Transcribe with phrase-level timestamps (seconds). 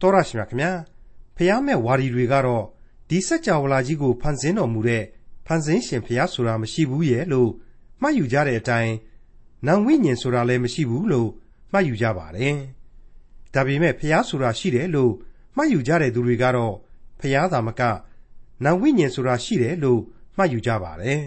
[0.00, 0.72] တော်ရရှိမြခင်ဗျာ
[1.36, 2.64] ဖျားမဲ့ဝါဒီတွေကတော့
[3.08, 5.04] ဒီစัจ java လာကြီးကိုဖန်ဆင်းတော်မူတဲ့
[5.46, 7.50] ဖန်ဆင်းရှင်ဖျားဆိုတာမရှိဘူးရဲ့လို့
[8.02, 8.94] မှတ်ယူကြတဲ့အတိုင်း
[9.66, 11.30] နံဝိညာဉ်ဆိုတာလည်းမရှိဘူးလို့
[11.72, 12.56] မှတ်ယူကြပါတယ်
[13.54, 15.12] ဒါပေမဲ့ဖျားဆိုတာရှိတယ်လို့
[15.56, 16.74] မှတ်ယူကြတဲ့သူတွေကတော့
[17.20, 17.82] ဖျားသာမက
[18.64, 20.00] နံဝိညာဉ်ဆိုတာရှိတယ်လို့
[20.36, 21.22] မှတ်ယူကြပါတယ်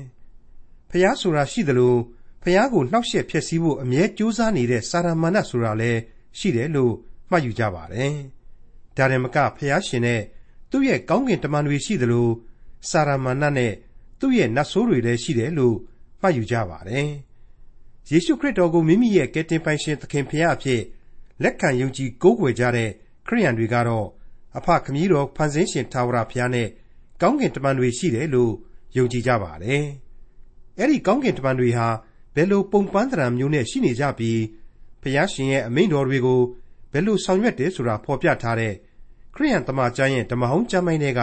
[0.89, 1.99] ဖျားဆိုတာရှိတယ်လို့
[2.43, 5.99] ဖျားကိုနှောက်ယှက်ဖျက်ဆီးဖို့အမြဲကြိုးစားနေတဲ့စာရမဏတ်ဆိုတာလည်း
[6.37, 6.93] ရှိတယ်လို့
[7.29, 8.15] မှတ်ယူကြပါတယ်။
[8.97, 10.21] ဒါရင်မကဖျားရှင်နဲ့
[10.71, 12.29] သူ့ရဲ့ကောင်းကင်တမန်တွေရှိသလို
[12.89, 13.73] စာရမဏတ်နဲ့
[14.19, 15.75] သူ့ရဲ့နတ်ဆိုးတွေလည်းရှိတယ်လို့
[16.21, 17.09] မှတ်ယူကြပါတယ်။
[18.09, 20.81] ယေရှုခရစ်တော်ကိုမိမိရဲ့ကယ်တင်ပိုင်ရှင်သခင်ဖျားအဖြစ်
[21.43, 22.89] လက်ခံယုံကြည်ကိုးကွယ်ကြတဲ့
[23.27, 24.07] ခရိယန်တွေကတော့
[24.57, 26.67] အဖခမည်းတော်ဖန်ဆင်းရှင်ထာဝရဘုရားနဲ့
[27.21, 28.53] ကောင်းကင်တမန်တွေရှိတယ်လို့
[28.97, 29.83] ယုံကြည်ကြပါတယ်။
[30.77, 31.87] အဲ့ဒီကောင်းကင်တမန်တွေဟာ
[32.35, 34.39] ဘယ်လိုပုံပန်းသဏ္ဍာန်မျိုးနဲ့ရှိနေကြပြီး
[35.01, 36.41] ဖျားရှင်ရဲ့အမိန့်တော်တွေကို
[36.91, 38.73] ဘယ်လိုဆောင်ရွက်တယ်ဆိုတာဖော်ပြထားတဲ့
[39.35, 41.21] ခရိယန်တမန်ကျမ်းရဲ့ဓမ္မဟောင်းကျမ်းပိုင်းတွေက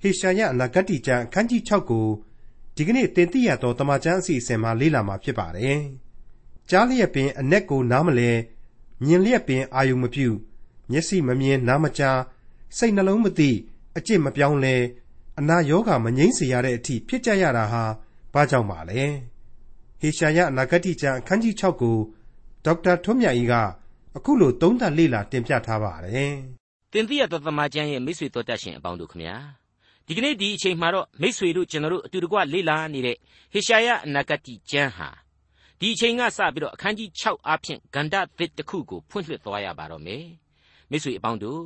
[0.00, 2.06] ဟေရှာယအနာဂတ်ကျမ်းအခန်းကြီး6ကို
[2.76, 5.78] ဒီကနေ့တင်ပြရတော့တမန်ကျမ်းအစီအစဉ်မှာလေ့လာမှာဖြစ်ပါတယ်။
[6.70, 8.30] ကြားလျက်ပင်အ내ကိုနားမလဲ
[9.04, 10.28] မြင်လျက်ပင်အာယုံမပြု
[10.90, 12.18] မျက်စိမမြင်နားမကြား
[12.76, 13.50] စိတ်နှလုံးမသိ
[13.96, 14.76] အကျင့်မပြောင်းလဲ
[15.38, 17.84] အနာယောဂမငြိမ့်စေရတဲ့အထိဖြစ်ကြရတာဟာ
[18.32, 19.02] ဘာကြောင့်ပါလဲ
[20.00, 21.98] ဟေရှာယအနာဂတ်ကျမ်းအခန်းကြီး6ကို
[22.64, 23.54] ဒေါက်တာထွန်းမြတ်ကြီးက
[24.16, 26.34] အခုလိုသုံးသပ်လေ့လာတင်ပြထားပါတယ်။
[26.92, 29.36] တင်ပြရသောသမာကျမ်းရဲ့မိတ်ဆွေတော်တတ်ရှင်အပေါင်းတို့ခမညာ
[30.06, 33.16] ဒီကနေ့ဒီအချိန်မှာတော့မိတ်ဆွေတို့ကျွန်တော်တို့အတူတကွလေ့လာနေတဲ့
[33.52, 35.08] ဟေရှာယအနာဂတ်ကျမ်းဟာ
[35.80, 40.24] ဒီအချိန်ကစပြီးတော့အခန်းကြီး6အားဖြင့်ဂန္ဓသစ်တစ်ခုကိုဖွင့်လှစ်သွားရပါတော့မယ်။
[40.90, 41.62] မိတ်ဆွေအပေါင်းတို့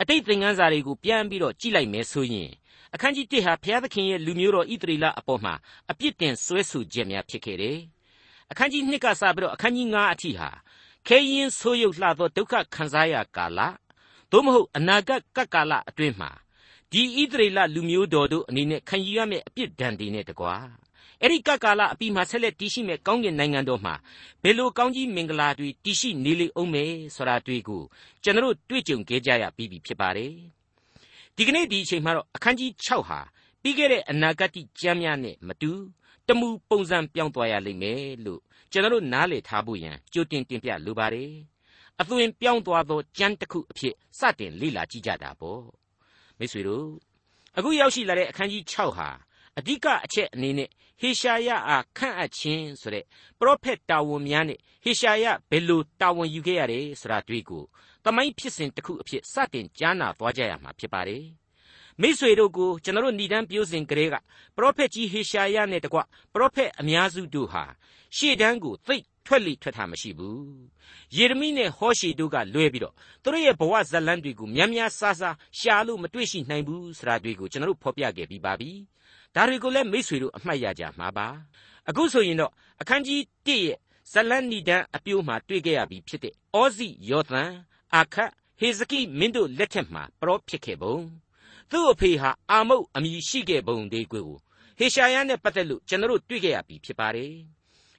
[0.00, 2.50] အတိတ်သင်ခန်းစာတွေကိုပြန်ပြီးတော့ကြည့်လိုက်မယ်ဆိုရင်
[2.94, 5.54] အခန်းကြီး1ဟာဘုရားသခင်ရဲ့လူမျိုးတော်ဣသရေလအပေါ်မှာ
[5.90, 7.78] အပြစ်တင်ဆွဲဆိုခြင်းများဖြစ်ခဲ့တယ်။
[8.50, 10.50] အခန်းကြီး2ကစပြီးတော့အခန်းကြီး9အထိဟာ
[11.06, 13.60] ခဲရင်ဆိုးရုပ်လှသောဒုက္ခခံစားရကာလ
[14.30, 16.30] သို့မဟုတ်အနာဂတ်ကပ်ကာလအတွင်းမှာ
[16.92, 20.54] ဒီဣသရေလလူမျိုးတော်တို့အနေနဲ့ခံယူရမယ့်အပြစ်ဒဏ်တွေနဲ့တကွာ
[21.20, 23.94] အဲ့ဒီကပ်ကာလအပြီးမှာဆက်လက်တည်ရှိမဲ့ကောင်းကင်နိုင်ငံတော်မှာ
[24.42, 27.82] ဘယ်လိုကောင်းကြီးမင်္ဂလာတွေတည်ရှိနေလိမ့်အောင်မယ်ဆိုတာတွေ့ကို
[28.22, 30.32] ကျွန်တော်တွေ့ကြုံခဲ့ကြရပြီးပြီဖြစ်ပါတယ်
[31.36, 33.20] ဒီကနေ့ဒီအချိန်မှာတော့အခန်းကြီး6ဟာ
[33.62, 34.50] ပြီးခဲ့တဲ့အနာဂတ်
[34.80, 35.72] ကျမ်းများနဲ့မတူ
[36.28, 38.40] တမှုပုံစံပြောင်းသွားရလိမ့်မယ်လို့
[38.72, 41.30] ကျွန်တော်နားလည်ထားဖို့ရန်ကြိုတင်တင်ပြလိုပါတယ်
[42.00, 45.62] အသွင်ပြောင်းသွားသောကြမ်းတစ်ခုအဖြစ်စတင်လေ့လာကြည့်ကြတာပေါ့
[46.38, 46.86] မိတ်ဆွေတို့
[47.56, 49.08] အခုရောက်ရှိလာတဲ့အခန်းကြီး6ဟာ
[49.58, 50.68] အဓိကအချက်အနေနဲ့
[51.00, 53.04] ဟေရှာယအားခန့်အပ်ခြင်းဆိုတဲ့
[53.38, 57.64] ပရောဖက်တာဝန်များနဲ့ဟေရှာယဘယ်လိုတာဝန်ယူခဲ့ရတယ်ဆိုတာတွေ့ကို
[58.04, 61.24] တမိုင်းဖြစ်စဉ်တစ်ခုအဖြစ်စတင်ကြားနာသွားကြရမှာဖြစ်ပါတယ်
[62.00, 64.14] မိษွေတို့ကိုကျွန်တော်တို့ဏ္ဍန်ပြိုးစဉ်ကလေးက
[64.56, 65.98] ပရောဖက်ကြီးဟေရှာယနဲ့တကွ
[66.32, 67.64] ပရောဖက်အများစုတို့ဟာ
[68.16, 68.96] ရှေ့တန်းကိုသိ
[69.26, 70.44] ထွက်လိထွက်တာမရှိဘူး
[71.16, 78.70] ယေရမိနဲ့ဟောရှေတို့ကလွဲပြီးတော့သူတို့ရဲ့ဘဝဇတ်လန်းတွေကိုများများဆားဆားရှာလို့မတွေ့ရှိနိုင်ဘူးဆိုတာတွေကိုကျွန်တော်တို့ဖော်ပြခဲ့ပြီးပါပြီ
[79.34, 81.28] ဒါတွေကိုလည်းမိษွေတို့အမှတ်ရကြမှာပါ
[81.88, 83.78] အခုဆိုရင်တော့အခန်းကြီး1ရဲ့
[84.12, 87.50] ဇလန်နီဒန်အပြိုးမှာတွေ့ခဲ့ရပြီဖြစ်တဲ့ဩဇိယောသန်
[87.94, 90.96] အာခတ်ဟေဇကိမင်းတို့လက်ထက်မှာပရောဖြစ်ခဲ့ပုံ
[91.70, 94.28] သူ့အဖေဟာအာမုတ်အမည်ရှိခဲ့ပုံတွေကို
[94.78, 97.32] ဟေရှာယနဲ့ပတ်သက်လို့ကျွန်တော်တို့တွေ့ခဲ့ရပြီဖြစ်ပါတယ်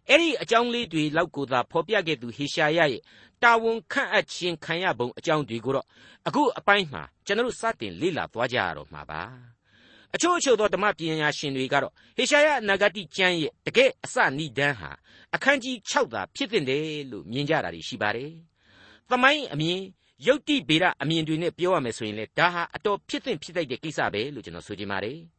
[0.10, 3.02] အဲ့ဒီအကြောင်းလေးတွေလောက်ကိုသာဖော်ပြခဲ့သူဟေရှာယရဲ့
[3.44, 5.86] တာဝန်ခန့်အပ်ခြင်းခံရပုံအကြောင်းတွေကိုတော့
[6.28, 9.22] အခုအပိုင်းမှာကျွန်တော်တို့စတင်လေ့လာသွားကြရတော့မှာပါ
[10.16, 14.92] အချို့အချို့သောဓမ္မပညာရှင်တွေကတော့ဟေရှာယအနာဂတိကျမ်းရဲ့တကယ်အစနိဒန်းဟာ
[15.36, 18.32] အခန်းကြီး6သာဖြစ်တဲ့လို့မြင်ကြတာရှိပါတယ်။
[19.10, 19.80] သမိုင်းအမြင်
[20.28, 25.18] ယုတ်တိဗေဒအမြင်တွေနဲ့ပြောရမယ်ဆိုရင်လေဒါဟာအတော်ဖြစ်သင့်ဖြစ်တတ်တဲ့ကိစ္စပဲလို့ကျွန်တော်ဆိုချင်ပါတယ်။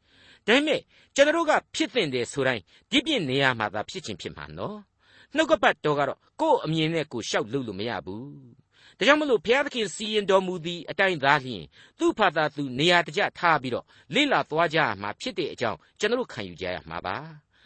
[0.49, 0.81] ဒါပေမဲ့
[1.15, 4.79] ကျွန်တော်တို့ကဖြစ်သင့်တယ်ဆိုတိုင်းဒီပြင့်နေရာမှာသာဖြစ်ချင်းဖြစ်မှာနော်။
[5.35, 8.25] နှုတ်ကပတ်တော်ကတော့ကိုယ့်အမြင်နဲ့ကိုယ်ရှောက်လို့လို့မရဘူး။
[8.99, 11.65] ဒါကြောင့်မလို့ဘုရားသခင်စီရင်တော်မူသည့်အတိုင်းသားလျှင်
[11.99, 17.17] သူ့ဖာသာသူနေရာတကျထားပြီးတော့လိလာသွားကြမှာဖြစ်တဲ့အကြောင်းကျွန်တော်ခံယူကြရမှာပါ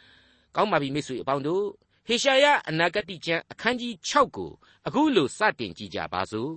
[0.54, 1.64] ။ကောင်းပါပြီမိတ်ဆွေအပေါင်းတို့
[2.06, 4.50] ဟေရှာယအနာဂတိကျမ်းအခန်းကြီး6ကို
[4.87, 6.53] အခုလိုစတင်ကြည့်ကြပါစို့။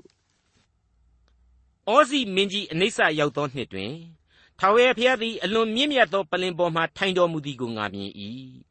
[1.94, 3.94] ဩဇိမင်းကြီးအနိစ္စရောက်သောနှစ်တွင်
[4.60, 8.12] ထာဝရဘုရားသည် အလွန်မြင့်မြတ်သော ပလင်ပေါ်မှထိုင်တော်မူသည်ကို ငါမြင်၏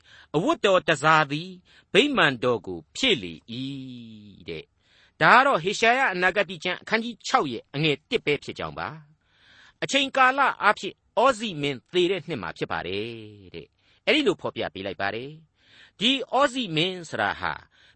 [0.35, 1.51] ။အဝတ်တော်တစားသည်
[1.93, 3.33] ဗိမာန်တော်ကို ဖြည့်လေ၏
[4.49, 4.65] တဲ့။
[5.21, 8.89] ဒါကတော့ ဟေရှာယအနာဂတိကျမ်း အခန်းကြီး 6 ရဲ့ အငယ်1ပဲ ဖြစ်ကြောင်းပါ။
[9.83, 13.07] အချိန်ကာလအဖြစ်ဩဇိမင်းသေတဲ့နှစ်မှာ ဖြစ်ပါတယ်
[13.55, 13.67] တဲ့။
[14.07, 15.31] အဲ့ဒီလို ဖော်ပြပေးလိုက်ပါတယ်။
[16.01, 17.53] ဒီဩဇိမင်းဆရာဟာ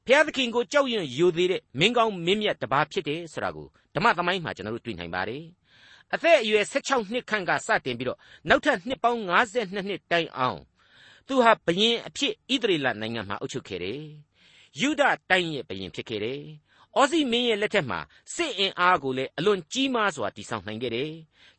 [0.07, 5.43] ဘုရားသခင်ကို ကြောက်ရွံ့ယိုသေးတဲ့ မင်းကောင်းမင်းမြတ်တစ်ပါး ဖြစ်တယ်ဆိုတာကို ဓမ္မသမိုင်းမှာ ကျွန်တော်တို့ တွေ့နိုင်ပါတယ်
[6.15, 8.19] အသက်အရွယ်16နှစ်ခန့်ကစတင်ပြီးတော့
[8.49, 10.61] နောက်ထပ်နှစ်ပေါင်း52နှစ်တိုင်အောင်
[11.27, 14.03] သူဟာဘယင်အဖြစ်ဣသရေလနိုင်ငံမှာအုပ်ချုပ်ခဲ့တယ်
[14.81, 16.41] ယူဒတိုင်းရဲ့ဘယင်ဖြစ်ခဲ့တယ်
[16.97, 18.01] ဩဩဇိမင်းရဲ့လက်ထက်မှာ
[18.35, 21.13] စစ်အင်အားကိုလည်းအလွန်ကြီးမားစွာတည်ဆောက်နိုင်ခဲ့တယ်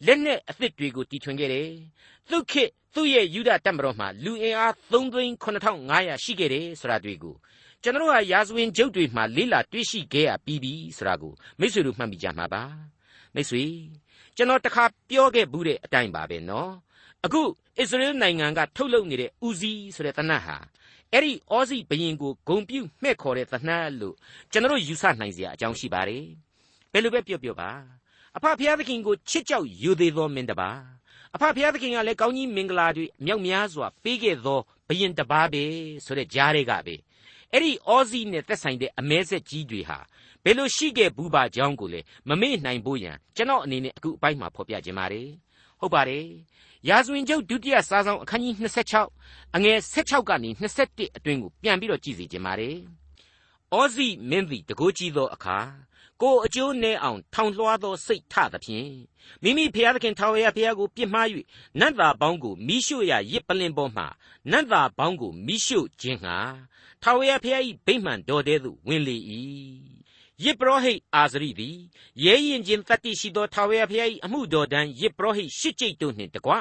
[0.05, 1.69] လက်နက်အသစ်တွေကိုတီထွင်ခဲ့တယ်
[2.29, 7.35] သူခေတ်သူ့ရဲ့ယူဒတပ်မတော်မှာလူအင်အား3သိန်း9500ရှိခဲ့တယ်ဆိုတာတွေကို
[7.83, 12.63] ကျွန်တော်ဟာရာဇဝင်ကျုပ်တွေမှာလေးလာတွေ့ရှိခဲ့ရပြီးပြီဆိုတာကိုမိတ်ဆွေတို့မှတ်မိကြမှာပါ
[13.35, 13.63] မိတ်ဆွေ
[14.39, 16.71] ကျွန်တော်တခါပြောခဲ့ဘူးတဲ့အတိုင်းပါပဲနော်
[17.25, 17.41] အခု
[17.79, 20.57] အစ္စရေးနိုင်ငံကထုတ်လုပ်နေတဲ့ဦးစီးဆိုတဲ့တနတ်ဟာ
[21.13, 24.15] အဲ့ဒီအောစီဘရင်ကိုဂုံပြုတ်မှဲ့ခေါ်တဲ့သနှတ်လို့
[24.51, 26.25] ကျွန်တော်ယူဆနိုင်စရာအကြောင်းရှိပါတယ်
[26.91, 27.71] ဘယ်လိုပဲပြောပြောပါ
[28.37, 30.69] အဖဖျားသခင်ကိုချစ်ကြောက်ယူသေးသောမင်းတပါ
[31.35, 35.63] အဖဖျားသခင်ကလည်းကောင်းကြီးမင်္ဂလာတွေမြောက်များစွာပေးခဲ့သောဘရင်တပါပဲ
[36.05, 36.95] ဆိုတဲ့ကြားတွေကပဲ
[37.51, 39.99] အဲ့ဒီအောစီနဲ့သက်ဆိုင်တဲ့အမဲဆက်ကြီးတွေဟာ
[40.43, 45.29] ဘယ်လိုရှိခဲ့ဘူးပါကြောင်းကိုလေမမေ့နိုင်ဖို့ရန်ကျွန်တော်အနေနဲ့အခုအပိုင်းမှာဖော်ပြခြင်းပါတယ်
[45.79, 46.25] ဟုတ်ပါတယ်
[46.89, 48.55] ရာဇဝင်ကျုပ်ဒုတိယစာဆောင်အခန်းကြီး
[49.05, 52.77] 26အငယ်16ကနေ21အတွင်းကိုပြန်ပြီးတော့ကြည့်စီခြင်းပါတယ်
[53.73, 55.57] အောဇိမင်းသည်တကိုးကြီးသောအခါ
[56.21, 58.91] ကိုအကျိုးနဲ့အောင်ထောင်လွှားသောစိတ်ထသဖြင့်
[59.43, 61.27] မိမိဖျားသခင်ထာဝရဘုရားကိုပြစ်မှား၍
[61.79, 64.05] နတ်သားပေါင်းကိုမိရှုရရစ်ပလင်ပေါ်မှ
[64.51, 66.37] နတ်သားပေါင်းကိုမိရှုခြင်းဟာ
[67.03, 69.17] ထာဝရဘုရား၏ဗိမှန်တော်တဲ့သို့ဝင်လေ၏
[70.43, 71.77] ယစ်ပရောဟိတ်အာဇရိသည်
[72.23, 76.51] ရဲရင်ချင်းတတ္တိရှိသောထာဝရဘုရား၏အမှုတော်တန်ယစ်ပရောဟိတ်ရှစ်ကျိတ်တို့နှင့်တကွ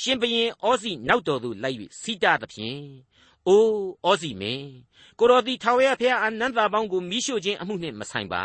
[0.00, 2.82] ရှင်ဘရင်ဩဇိနောက်တော်သို့လိုက်၍စီးတာသဖြင့်
[3.46, 3.72] အိုး
[4.06, 4.68] ဩဇိမင်း
[5.18, 8.44] ကိုတော်သည်ထာဝရဘုရားအနန္တပေါင်းကိုမိရှို့ခြင်းအမှုနှင့်မဆိုင်ပါ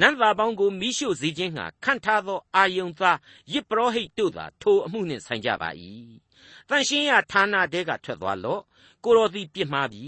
[0.00, 3.18] နန္တပေါင်းကိုမိရှို့စေခြင်းဟာခန့်ထားသောအာယုန်သား
[3.52, 5.70] ယစ်ပရောဟိတ်တို့သာထိုအမှုနှင့်ဆိုင်ကြပါ၏
[6.68, 8.62] တန်ရှင်းရဌာနတဲကထွက်သွားလော့
[9.04, 10.06] ကိုတော်သည်ပြစ်မှားပြီ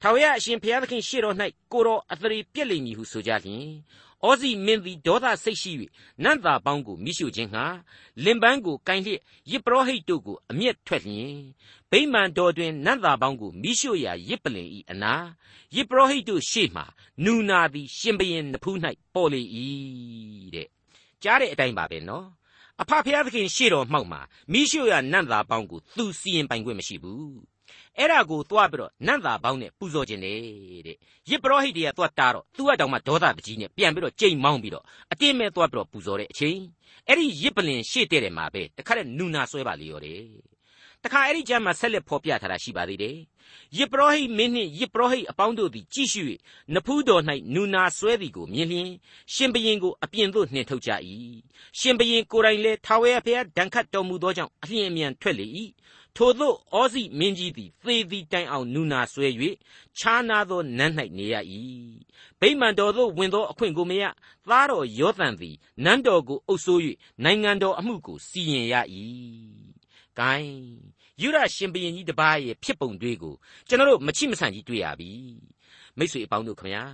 [0.00, 1.36] ထာဝရအရှင်ဘုရားသခင်ရှေ့တော်၌
[1.72, 3.66] ကိုတော်အသရေပြက်လိမ့်မည်ဟုဆိုကြလျင်
[4.26, 5.72] ဩဇိမင်းသည်ဒေါသစိတ်ရှိ၍
[6.24, 7.64] နတ်သားပေါင်းကိုမိရှုခြင်းဟာ
[8.24, 11.34] လင်ပန်းကိုကိုင်းလျက်ယစ်ပရောဟိတ်တို့ကိုအမျက်ထွက်လျင်
[11.90, 15.14] ဗိမာန်တော်တွင်နတ်သားပေါင်းကိုမိရှုရာယစ်ပလင်ဤအနာ
[15.74, 16.82] ယစ်ပရောဟိတ်တို့ရှေ့မှ
[17.24, 18.76] နူနာသည်ရှင်ဘရင်နဖူး၌
[19.14, 19.42] ပေါ်လေ၏
[20.54, 20.68] တဲ့
[21.22, 22.26] ကြားတဲ့အတိုင်းပါပဲနော်
[22.80, 24.20] အဖဖျားသခင်ရှေ့တော်မှောက်မှာ
[24.52, 27.49] မိရှုရာနတ်သားပေါင်းကိုသူစီရင်ပိုင်ခွင့်မရှိဘူး
[27.98, 30.38] အဲ့ဒါကိုသွားပြီးတော့နတ်သားပေါင်းနဲ့ပူဇော်ခြင်းတယ်
[30.86, 30.96] တဲ့
[31.30, 36.58] ရစ်ပရောဟိတ်တွေကသွားတာတော့သူကတောင်မှဒေါသတကြီးနဲ့ပြန်ပြီးတော့ကြိမ်မောင်းပြီးတော့အတင်းမဲ့သွားပြီးတော့ပူဇော်တဲ့အချိန်
[37.08, 40.22] အဲ့ဒီရစ်ပလင်ရှေ့တဲ့တယ်မှာပဲတခါတည်းနူနာဆွဲပါလေရောတယ်
[41.04, 43.16] တခါအဲ့ဒီကျမ်းမှာဆက်လက်ဖော်ပြထားတာရှိပါသေးတယ်
[43.76, 46.22] ယစ်ပရောဟိတ်မင်းနှင့်ယစ်ပရောဟိတ်အပေါင်းတို့သည်ကြည့်ရှု၍
[46.74, 47.22] နဖူးတော်၌
[47.54, 48.90] နူနာဆွဲသည်ကိုမြင်လျင်
[49.34, 50.90] ရှင်ဘရင်ကိုအပြင်သို့နှင်ထုတ်ကြ၏
[51.78, 55.46] ရှင်ဘရင်ကိုယ်တိုင်လည်းထာဝရဘုရားဒဏ်ခတ်တော်မူသောကြောင့်အလျင်အမြန်ထွက်လေ၏
[56.16, 59.28] ထိုသို့ဩဇိမင်းကြီးသည်သေသည်တိုင်အောင်နူနာဆွဲ၍
[59.98, 61.34] ခြားနာသောနန်း၌နေရ၏
[62.40, 64.04] ဗိမာန်တော်သို့ဝင်သောအခွင့်ကိုမရ
[64.48, 66.80] သားတော်ယောသန်သည်နန်းတော်ကိုအုပ်ဆိုး၍
[67.24, 68.74] နိုင်ငံတော်အမှုကိုစီရင်ရ၏
[70.18, 70.54] ဂိုင်း
[71.20, 73.34] ယူရရှင်ဘရင်ကြီးတပါးရဲ့ဖြစ်ပုံတွေကို
[73.68, 75.10] ကျွန်တော်တို့မချိမဆန့်ကြီးတွေ့ရပြီ
[75.98, 76.84] မိတ်ဆွေအပေါင်းတို့ခင်ဗျာ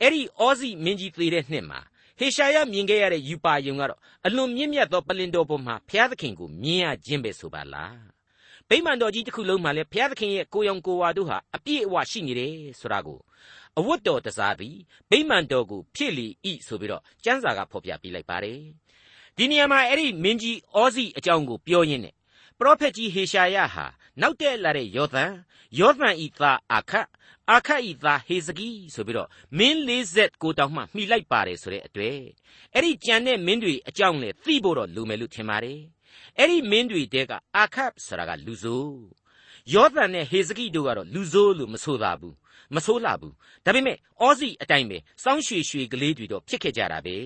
[0.00, 1.80] အဲ့ဒီဩဇိမင်းကြီးသေတဲ့နှစ်မှာ
[2.18, 8.11] ဟေရှာယမြင်ခဲ့ရတဲ့ယူပါယုံကတော့အလွန်မြင့်မြတ်သောပလင်တော်ပေါ်မှာဘုရားသခင်ကိုမြင်ရခြင်းပဲဆိုပါလား
[8.72, 13.18] ဗိမာန်တော်ကြီးတစ်ခုလုံးမှာလည်းဘုရားသခင်ရဲ့ကိုရောင်ကိုဝါတို့ဟာအပြည့်အဝရှိနေတယ်ဆိုတာကို
[13.78, 14.76] အဝတ်တော်တစားသည်
[15.10, 18.60] ဗိမာန်တော်ကိုဖြစ်လီဤဆိုပြီးတော့ကျမ်းစာကဖော်ပြပေးလိုက်ပါတယ်
[19.36, 22.14] ဒီနေရာမှာအဲ့ဒီမင်းကြီးဩဇိအကြောင်းကိုပြောရင်းနဲ့
[22.58, 23.86] ပရောဖက်ကြီးဟေရှာယဟာ
[24.20, 25.32] နောက်တက်လာတဲ့ယောသန်
[25.78, 27.06] ယောသန်ဤသားအာခတ်
[27.50, 29.28] အာခတ်ဤသားဟေဇကိဆိုပြီးတော့
[29.58, 32.18] မင်း40ကိုတောင်မှမှီလိုက်ပါတယ်ဆိုတဲ့အတွေ့
[32.74, 35.80] အဲ့ဒီကြံတဲ့မင်းတွေအကြောင်းလေသိဖို့တော့လူမယ်လို့ထင်ပါတယ်
[36.38, 38.96] အဲ့ဒီမင်းတွေတဲကအာခတ်ဆိုတာကလူဆိုး
[39.74, 42.36] ယောသန်နဲ့ဟေဇကိတို့ကတော့လူဆိုးလို့မဆိုသာဘူး
[42.74, 47.16] မဆိုးလှဘူးဒါပေမဲ့အောစီအတိုင်းပဲစောင်းရွှေရွှေကလေးတွေတော့ဖြစ်ခဲ့ကြတာပဲ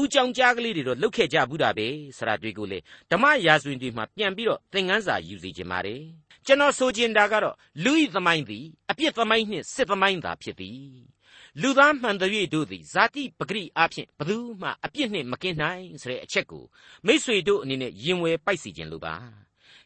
[0.00, 1.86] ဥကြောင်ကြားကလေးတွေတော့လှုပ်ခဲ့ကြဘူးတာပဲ
[2.16, 2.78] ဆရာတွေကိုလေ
[3.10, 6.02] ဓမ္မရာဇဝင်တွေမှာပြန်ပြီးတော့သင်ခန်းစာယူစီခြင်းပါတယ်
[6.46, 10.82] ကျွန်တော်ဆိုချင်တာကတော့လူဤသမိုင်းသည်အပြစ်သမိုင်းနှင့်စစ်သမိုင်းသာဖြစ်သည်
[11.62, 16.64] လူသားမှန်တည်းတို့သည်ဇာတိပဂရိအဖြစ်ဘသူမှအပြစ်နှင့်မကင်းနိုင်ဆိုတဲ့အချက်ကို
[17.06, 19.14] မိษွေတို့အနေနဲ့ရင်ဝယ်ပိုက်စီခြင်းလိုပါ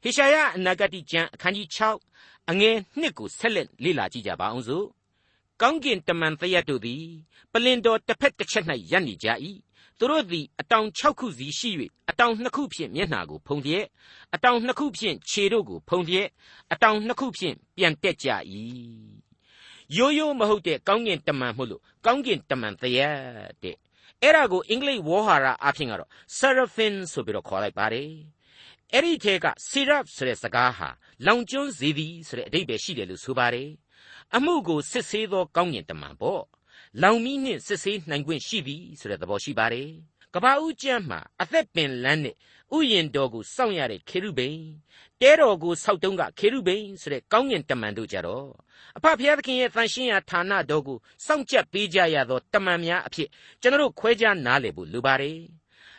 [0.03, 1.69] ဟေရှာယအနာဂတိကျမ်းအခန်းကြီး
[2.09, 4.87] 6အငယ်1ကိုဆက်လက်လေ့လာကြည့်ကြပါအောင်စို့
[5.61, 7.05] ကောင်းကင်တမန်တရက်တို့သည်
[7.53, 9.29] ပလင်တော်တစ်ဖက်တစ်ချက်၌ရပ်နေကြ၏
[9.99, 11.71] သူတို့သည်အတောင်6ခုစီရှိ၍
[12.11, 13.79] အတောင်2ခုဖြင့်မျက်နှာကိုဖုံးပြဲ
[14.35, 16.23] အတောင်2ခုဖြင့်ခြေတို့ကိုဖုံးပြဲ
[16.73, 18.29] အတောင်2ခုဖြင့်ပြန်တက်ကြ၏
[19.97, 23.17] ရိုးရိုးမဟုတ်တဲ့ကောင်းကင်တမန်မို့လို့ကောင်းကင်တမန်တရက်
[23.63, 23.77] တဲ့
[24.23, 28.11] အဲ့ဒါကိုအင်္ဂလိပ်ဝေါ်ဟာရအဖြစ်ကတော့ seraphim ဆိုပြီးတော့ခေါ်လိုက်ပါတယ်
[28.93, 30.89] အဲ့ဒီထဲက seraph ဆိုတဲ့စကားဟာ
[31.27, 33.71] လောင်ကျွန်းစေသည်ဆိုတဲ့အဓိပ္ပာယ်ရှိတယ်လို့ဆိုပါတယ်
[34.37, 36.43] အမှုကိုစစ်ဆေးသောကောင်းကင်တမန်ပေါ့
[37.03, 39.89] လောင်မီးနှင့်စစ်ဆေးနိုင်ခွင့်ရှိသည်ဆိုတဲ့သဘောရှိပါတယ်
[40.35, 42.37] ကဘာဦးကျမ်းမှာအသက်ပင်လန်းနဲ့
[42.75, 44.61] ဥယျင်တော်ကိုစောင့်ရတဲ့ခေရုဗိမ်
[45.21, 48.47] တဲတော်ကိုစောက်တုံးကခေရုဗိမ်ဆိုတဲ့ကောင်းကင်တမန်တို့ကြတော့
[48.97, 53.29] အဖဖျားသခင်ရဲ့တန်ရှင်းရာဌာနတော်ကိုစောင့်ကြပ်ပေးကြရသောတမန်များအဖြစ်
[53.63, 55.39] ကျွန်တော်တို့ခွဲခြားနားလည်ဖို့လိုပါတယ်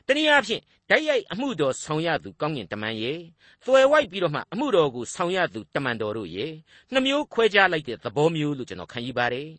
[0.08, 3.20] တနည်းအားဖြင့်ဓာတ်ရိုက်အမှုတော်ဆောင်ရသူကောင်းကင်တမန်ရဲ့
[3.66, 6.54] သွယ်ဝိုက်ပြီးတော့မှအမှုတော်ကိုဆောင်ရသူတမန်တော်တို့ရဲ့
[6.94, 9.50] နှမျိုးခွဲခြားလိုက်တဲ့သဘောမျိုးလို့ကျွန်တော်ခံယူပါတယ်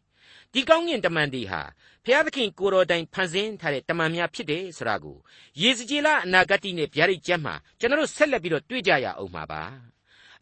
[0.59, 1.63] ဒီကောင်းကင်တမန်တွေဟာ
[2.05, 5.17] ဘုရားသခင်ကိုတော်တိုင်ဖန်ဆင်းထားတဲ့တမန်များဖြစ်တယ်ဆိုတာကို
[5.61, 9.63] ယေဇကျေလအနာဂတ်နဲ့ဗျာဒိတ်ကျမ်းမှာကျွန်တော်တို့ဆက်လက်ပြီးတော့တွေ့ကြရအောင်မှာပါ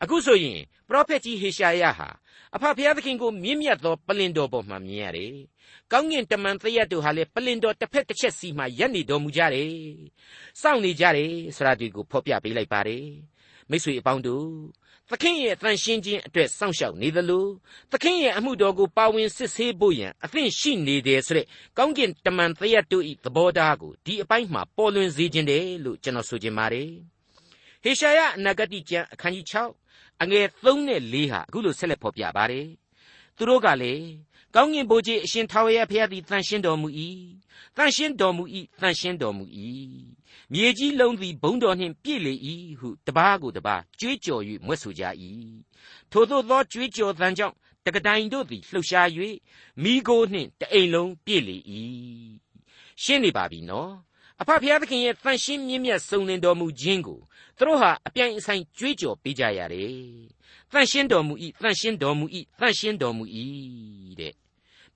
[0.02, 2.08] အခုဆိုရင်ပရောဖက်ကြီးဟေရှာယဟာ
[2.54, 5.34] အဖဖျားသခင်ကိုမြင့်မြတ်သောပလင်တော်ပေါ်မှာမြင်ရတယ်။
[5.92, 9.72] ကောင်းကင်တမန်သရက်တို့ဟာလည်းပလင်တော်တစ်ဖက်တစ်ချက်စီမှရက်နေတော်မူကြတယ်။
[10.60, 13.04] စောင့်နေကြတယ်ဆိုတာဒီကိုဖော်ပြပေးလိုက်ပါတယ်။
[13.70, 14.46] မိတ်ဆွေအပေါင်းတို့
[15.10, 17.46] သခင်ရဲ့တန်ရှင်းခြင်းအတွက်စောင့်ရှောက်နေသလို
[17.92, 21.46] သခင်ရဲ့အမှုတော်ကိုပါဝင်စစ်ဆေးဖို့ရန်အသင့်ရှိနေတယ်ဆိုတဲ့
[21.78, 26.90] ကောင်းကင်တမန်သရက်တို့ဤသဘောထားကိုဒီအပိုင်းမှာပေါ်လွင်စေခြင်းတယ်လို့ကျွန်တော်ဆိုချင်ပါတယ်။
[27.82, 29.46] ဟေရှာယအနာဂတိကျမ်းအခန်းကြီး
[29.84, 32.66] 6အငယ်3နဲ့4ဟာအခုလိုဆက်လက်ဖော်ပြပါတယ်
[33.36, 34.04] သူတို့ကလည်း
[34.54, 36.88] ကောင်းကင်ဘိုးကြီးအရှင်ထာဝရဘုရားသည်တန်ရှင်းတော်မူ၏
[37.76, 38.44] တန်ရှင်းတော်မူ၏
[38.80, 39.44] တန်ရှင်းတော်မူ၏
[40.52, 42.34] မြေကြီးလုံးသည်ဘုံတော်နှင့်ပြည့်လေ၏
[42.80, 45.04] ဟုတပားကိုတပားကြွေးကြော်၍မွတ်ဆိုကြ၏
[46.10, 49.08] ထို့သောသောကြွေးကြော်သံကြောင့်တကတိုင်တို့သည်လှုပ်ရှား၍
[49.82, 51.56] မိโกနှင့်တအိမ်လုံးပြည့်လေ၏
[53.02, 53.90] ရှင်းနေပါပြီနော်
[54.40, 57.20] အဖဖျားသခင်ရဲ့တန်ရှင်းမြင့်မြတ်စုံလင်တော်မူခြင်းကို
[57.58, 59.94] သူတို့ဟာအပြိုင်အဆိုင်ကြွေးကြော်ပေးကြရတယ်။
[60.72, 62.26] တန့်ရှင်းတော်မူ၏တန့်ရှင်းတော်မူ၏
[62.60, 63.24] တန့်ရှင်းတော်မူ၏
[64.20, 64.34] တဲ့။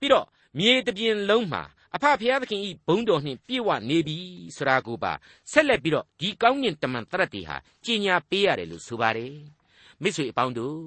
[0.00, 0.26] ပြီးတော့
[0.58, 1.62] မြေတပြင်လုံးမှာ
[1.94, 4.18] အဖဖျားသခင်ဤဘုံတော်နှင့်ပြည့်ဝနေပြီ
[4.56, 5.12] ဆိုတာကိုပါ
[5.52, 9.34] ဆက်လက်ပြီးတော့ဒီကောင်းကင်တမန်တရက်တွေဟာကြီးညာပေးရတယ်လို့ဆိုပါတယ်။
[10.02, 10.80] မိတ်ဆွေအပေါင်းတို့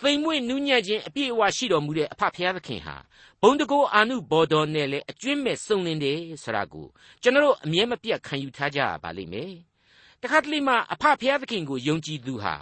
[0.00, 2.96] သိမ်မွေ့နူးညံ့ခြင်းအပြည့်အဝရှိတော်မူတဲ့အဖဖျားသခင်ဟာ
[3.42, 6.86] ဘုံတကောအာနုဘော်တော်နဲ့လည်းအကျွင့်မဲ့စုံလင်တယ်ဆိုတာကို
[7.22, 9.52] ကျွန်တော်အမြဲမပြတ်ခံယူထားကြရပါလိမ့်မယ်။
[10.22, 12.54] တခါတလေမှအဖဖျားသခင်ကိုယုံကြည်သူဟာ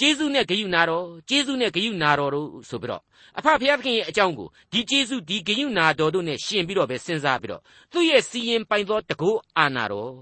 [0.00, 3.02] ကျေးဇူးနဲ့ဂရုနာတော်ကျေးဇူးနဲ့ဂရုနာတော်တို့ဆိုပြီးတော့
[3.38, 7.62] အဖဖျားသခင်ရဲ့အကြောင်းကိုဒီကျေးဇူးဒီဂရုနာတော်တို့နဲ့ရှင်ပြီးတော့ပဲစဉ်းစားပြီးတော့
[7.92, 10.12] သူ့ရဲ့စီရင်ပိုင်သောတကောအာနာတော်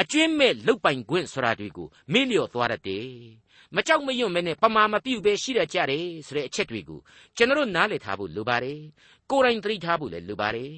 [0.00, 3.08] အကျွင့်မဲ့လုတ်ပိုင်ခွင့်ဆိုတာတွေကိုမေ့လျော့သွားတတ်တယ်
[3.74, 7.00] မကြောက်မရွံ့မဲနဲ့ပမာမပြုတ်ပဲရှိရကြတယ်ဆိုတဲ့အချက်တွေကို
[7.36, 8.80] ကျွန်တော်နားလည်ထားဖို့လိုပါတယ်
[9.30, 10.72] ကိုယ်တိုင်သတိထားဖို့လည်းလိုပါတယ်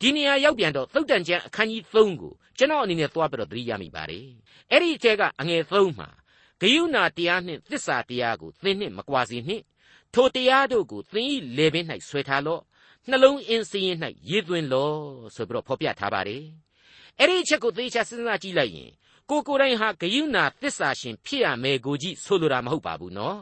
[0.00, 4.26] ဒီနေရာရောက်ပြန်တော့သုတ်တန်ကျမ်းအခန်းကြီး3ကိုကျွန်တော်အနေနဲ့သွားပြီးတော့သတိရမိပါတယ်
[4.70, 6.08] အဲ့ဒီအထက်ကအငယ်3မှာ
[6.60, 9.64] ဂယုဏတရားနှင့်သစ္စာတရားကိုသင်နှင့်မကွာစေနှင့်
[10.14, 12.62] ထိုတရားတို့ကိုသင်၏လေပင်၌ဆွဲထားလော့
[13.08, 13.86] နှလုံးအင်းစင်း၌
[14.28, 14.98] ရေးသွင်းလော့
[15.34, 16.44] ဆိုပြီးတော့ဖော်ပြထားပါတယ်
[17.18, 18.90] အဲ့ဒီအချက်ကိုသေချာစဉ်းစားကြည့်လိုက်ရင်
[19.30, 23.38] ကိုကိုယ်တိုင်ဟာဂယုဏသစ္စာရှင်ဖြစ်ရမယ်ကိုကြည့်ဆိုလိုတာမဟုတ်ပါဘူးနော်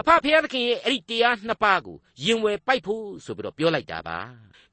[0.00, 4.18] အဖဖျားသခင်ရဲ့အဲ့ဒီတရားနှစ်ပါးကိုရင်ဝယ်ပိုက်ဖို့ဆိုပြီးတော့ပြောလိုက်တာပါ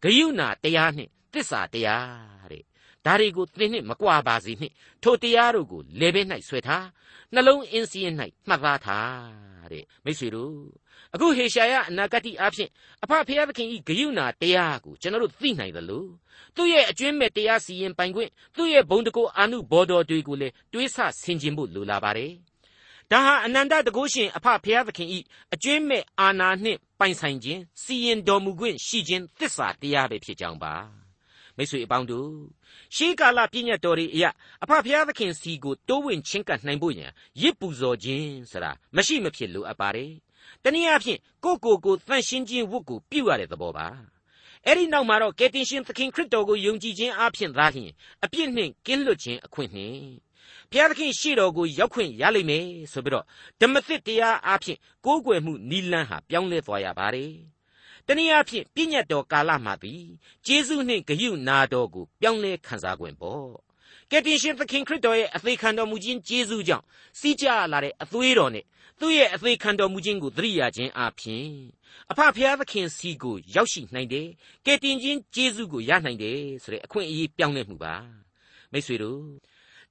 [0.03, 2.63] ဂယုဏတရားနှင့်သစ္စာတရားတဲ့
[3.05, 6.85] ဒါတွေကိုသင်နှင့်မကွာပါစေနှင့်ထိုတရားတို့ကိုလေဘဲ၌ဆွဲထား
[7.33, 8.05] နှလုံးအင်းစည်း၌
[8.47, 10.55] မှတ်သားထားတဲ့မိတ်ဆွေတို့
[11.13, 12.69] အခုဟေရှာယအနာဂတ်အဖြစ်
[13.03, 16.05] အဖဖျားသခင်ဤဂယုဏတရားကိုကျွန်တော်တို့သိနိုင်သလို
[16.55, 22.31] သူ့ရဲ့အကျွင်းမဲ့တရားစီရင်ပိုင်ခွင့်သူ့ရဲ့ဘုံတကူအာနုဘော်တော်တွေကိုလည်းတွေးဆဆင်ခြင်ဖို့လိုလာပါတယ်
[23.11, 25.19] ဒါဟာအနန္တတကုရှင်အဖဖျားသခင်ဤ
[25.53, 31.00] အကျွင်းမဲ့အာနာနှင့်ပိုင်ဆိုင်ခြင်းစီရင်တော်မူခွင့်ရှိခြင်းသစ္စာတရားပဲဖြစ်ကြောင်းပါ
[31.61, 32.31] မိတ်ဆွေအပေါင်းတို့
[32.95, 34.29] ရှေးကာလပြည့်ညတ်တော်တွေအရာ
[34.63, 40.11] အဖဖျားသခင်စီကိုတိုးဝင်ချင်းကပ်နိုင်ဖို့ရန်ရစ်ပူဇော်ခြင်းဆိုတာမရှိမဖြစ်လိုအပ်ပါတယ်
[40.63, 43.87] တနည်းအားဖြင့်ကိုကိုကိုတန့်ရှင်းခြင်းဝတ်ကိုပြုရတဲ့သဘောပါ
[44.65, 47.91] အဲ့ဒီနောက်မှာတော့ကယ်တင်ရှင်သခင်ခရစ်တော်ကိုယုံကြည်ခြင်းအပြင်သာလျှင်
[48.23, 50.09] အပြစ်နှင့်ကင်းလွတ်ခြင်းအခွင့်နှင့်
[50.71, 53.25] ဘုရားသခင်ရှေ့တော်ကိုရောက်ခွင့်ရလိမ့်မယ်ဆိုပြီးတော့
[53.61, 57.31] ဓမ္မသစ်တရားအဖြစ်ကိုးကွယ်မှုနီလန်းဟာပြောင်းလဲသွားရပါတယ်။
[58.11, 60.03] တနည်းအားဖြင့်ပြည့်ညတ်တော်ကာလမှာသည်
[60.45, 63.45] ဂျေဇုနှင့်ဂယုနာတော်ကိုပြောင်းလဲခံစား권ပေါ့။
[64.11, 66.85] ကယ်တင်ရှင်သခင်ခရစ်တော်ရဲ့အသေးခံတော်မူခြင်းဂျေဇုကြောင့်
[67.19, 68.65] စီးကြလာတဲ့အသွေးတော်နဲ့
[68.99, 71.47] သူ့ရဲ့အသေးခံတော်မူခြင်းကိုသတိရခြင်းအပြင်
[72.11, 74.27] အဖဖျားသခင်စီကိုရောက်ရှိနိုင်တယ်။
[74.65, 77.95] ကယ်တင်ခြင်းဂျေဇုကိုရနိုင်တယ်ဆိုတဲ့အခွင့်အရေးပြောင်းလဲမှုပါ။
[78.71, 79.21] မိတ်ဆွေတို့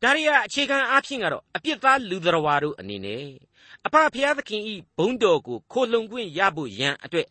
[0.03, 3.25] ဒါရီယာအခြေခံအားဖြင့်ကတော့အပြစ်သားလူတော်ဝါတို့အနေနဲ့
[3.87, 7.27] အဖဖျားသခင်ဤဘုံတော်ကိုခိုလုံခွင့်ရဖို့ရန်အတွက်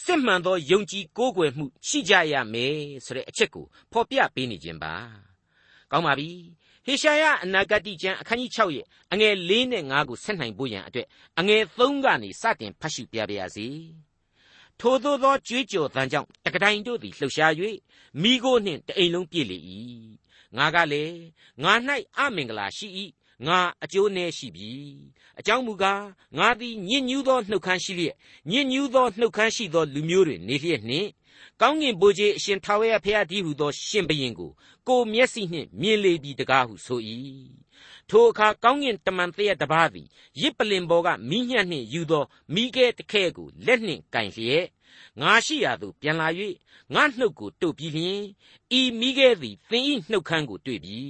[0.00, 4.94] စစ်မှန်သောယုံကြည်ကိုးကွယ်မှုရှိကြရမယ်ဆိုတဲ့အချက်ကိုဖော်ပြပေးနေခြင်းပါ
[5.90, 6.30] ကောင်းပါပြီ
[6.84, 11.06] ဟေရှာယအနာဂတိကျမ်းအခန်းကြီး6ရဲ့အငယ်၄နဲ့5ကိုဆက်နိုင်ဖို့ရန်အတွက်
[11.38, 13.68] အငယ်3ကနေစတင်ဖတ်ရှုပြပါရစေ
[14.80, 17.52] ထိုသို့သောကြွေးကြော်သံကြောင့်တကတိုင်တို့သည်လှုပ်ရှား၍
[18.22, 19.58] မိโก้နှင့်တအိမ်လုံးပြည့်လေ၏
[20.56, 21.16] ငါကလည်း
[21.62, 21.72] ငါ၌
[22.18, 22.88] အမင်္ဂလာရှိ၏
[23.46, 24.72] ငါအကျိုးနည်းရှိပြီ
[25.38, 26.04] အကြောင်းမူကား
[26.38, 28.16] ငါသည်ညစ်ညူးသောနှုတ်ခမ်းရှိလျက်
[28.50, 31.08] ညစ်ညူးသောနှုတ်ခမ်းရှိသောလူမျိုးတွေနေလျက်နှင့်
[31.60, 34.50] ကောင်းကင်ဘိုးကြီးအရှင်ထာဝရဘုရားတည်းဟူသောရှင်ဘရင်ကို
[34.88, 37.00] ကိုမျက်စိနှင့်မြင်လေပြီတကားဟုဆို၏
[38.10, 40.06] ထိုအခါကောင်းကင်တမန်တရက်တပါးသည်
[40.40, 44.66] ရစ်ပလင်ပေါ်ကမိညတ်နှင့်ယူသောမိခဲတခဲကိုလက်နှင့်ကင်လျက်
[45.20, 46.28] ငါရှိရာသို့ပြန်လာ၍
[46.94, 48.20] ငါနှုတ်ကိုတို့ပြီးလျင်
[48.78, 51.00] ဤမိခဲသည်သင်ဤနှုတ်ခမ်းကိုတွေ့ပြီ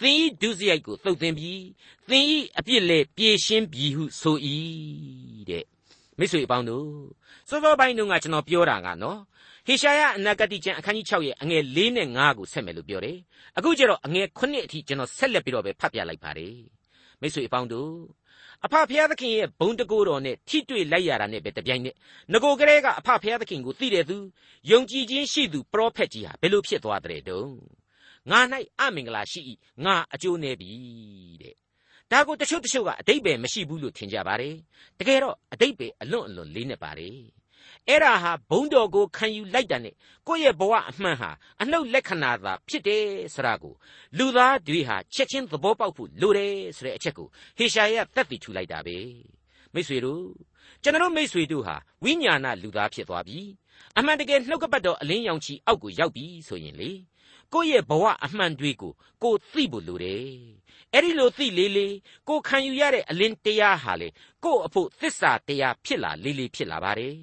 [0.00, 1.52] သင်ဤဒုစရိုက်ကိုသုတ်သင်ပြီ
[2.08, 4.36] သင်ဤအပြစ်လေပြေရှင်းပြီဟုဆို၏
[5.50, 5.64] တဲ့
[6.18, 6.88] မိတ်ဆွေအပေါင်းတို့
[7.48, 9.18] စောစောပိုင်းတုန်းကကျွန်တော်ပြောတာကနော်
[9.66, 13.18] ဟေရှာယအနာဂတိကျမ်းအခန်းကြီး6ရဲ့အငယ်၄နဲ့5ကိုဆက်မယ်လို့ပြောတယ်
[13.58, 16.56] အခုကျတော့အငယ်9အထိကျွန်တော်ဆက်လက်ပြီးတော့ပဲဖတ်ပြလိုက်ပါတယ်
[17.20, 17.90] မိတ်ဆွေအပေါင်းတို့
[18.64, 21.96] အဖဖျားသခင်ရဲ့ဘုံတကိုးတော်နဲ့ထိတွေ့လိုက်ရတာနဲ့ပဲတပြိုင်နက်
[22.32, 24.16] ငကိုကလေးကအဖဖျားသခင်ကိုသိတဲ့သူ
[24.70, 27.54] ယုံကြည်ခြင်းရှိသူပရောဖက်ကြီးဟာဘယ်လိုဖြစ်သွားတဲ့တုံး
[28.30, 28.40] ငါ၌
[28.78, 29.40] အမင်္ဂလာရှိ၏
[29.84, 30.70] ငါအကျိုးနေပြီ
[31.42, 31.54] တဲ့
[32.10, 34.54] ဒါကိုတချို့တချို့ကအတိတ်ပဲမရှိဘူးလို့ထင်ကြပါတယ်
[34.98, 37.16] တကယ်တော့အတိတ်ပဲအလွန်အလွန်လေးနေပါတယ်
[37.88, 39.94] အဲ့ဒါဟာဘုံတော်ကိုခံယူလိုက်တာနဲ့
[40.28, 43.74] ကိုယ့်ရဲ့ဘဝအမှန်ဟာအနှုတ်လက္ခဏာသာဖြစ်တယ်ဆိုတာကို
[44.18, 48.98] လူသားတွေဟာချက်ချင်းသဘောပေါက်ဖို့လိုတယ်ဆိုတဲ့အချက်ကိုဟေရှာယသက်တည်ထူလိုက်တာပဲ
[49.74, 50.24] မိษွေတို့
[50.82, 53.40] ကျွန်တော်မိษွေတို့ဟာဝိညာဏလူသားဖြစ်သွားပြီ
[53.98, 56.90] အမှန်တကယ်နှုတ်ကပတ်တော်အလင်းရောင်ချီအောက်ကိုရောက်ပြီဆိုရင်လေ
[57.52, 60.26] ကိုယ့်ရဲ့ဘဝအမှန်တွေကိုကိုသိဖို့လိုတယ်
[60.92, 61.94] အဲ့ဒီလိုသိလေးလေး
[62.28, 64.08] ကိုခံယူရတဲ့အလင်းတရားဟာလေ
[64.44, 67.16] ကို့အဖို့သစ္စာတရားဖြစ်လာလေးလေးဖြစ်လာပါတယ်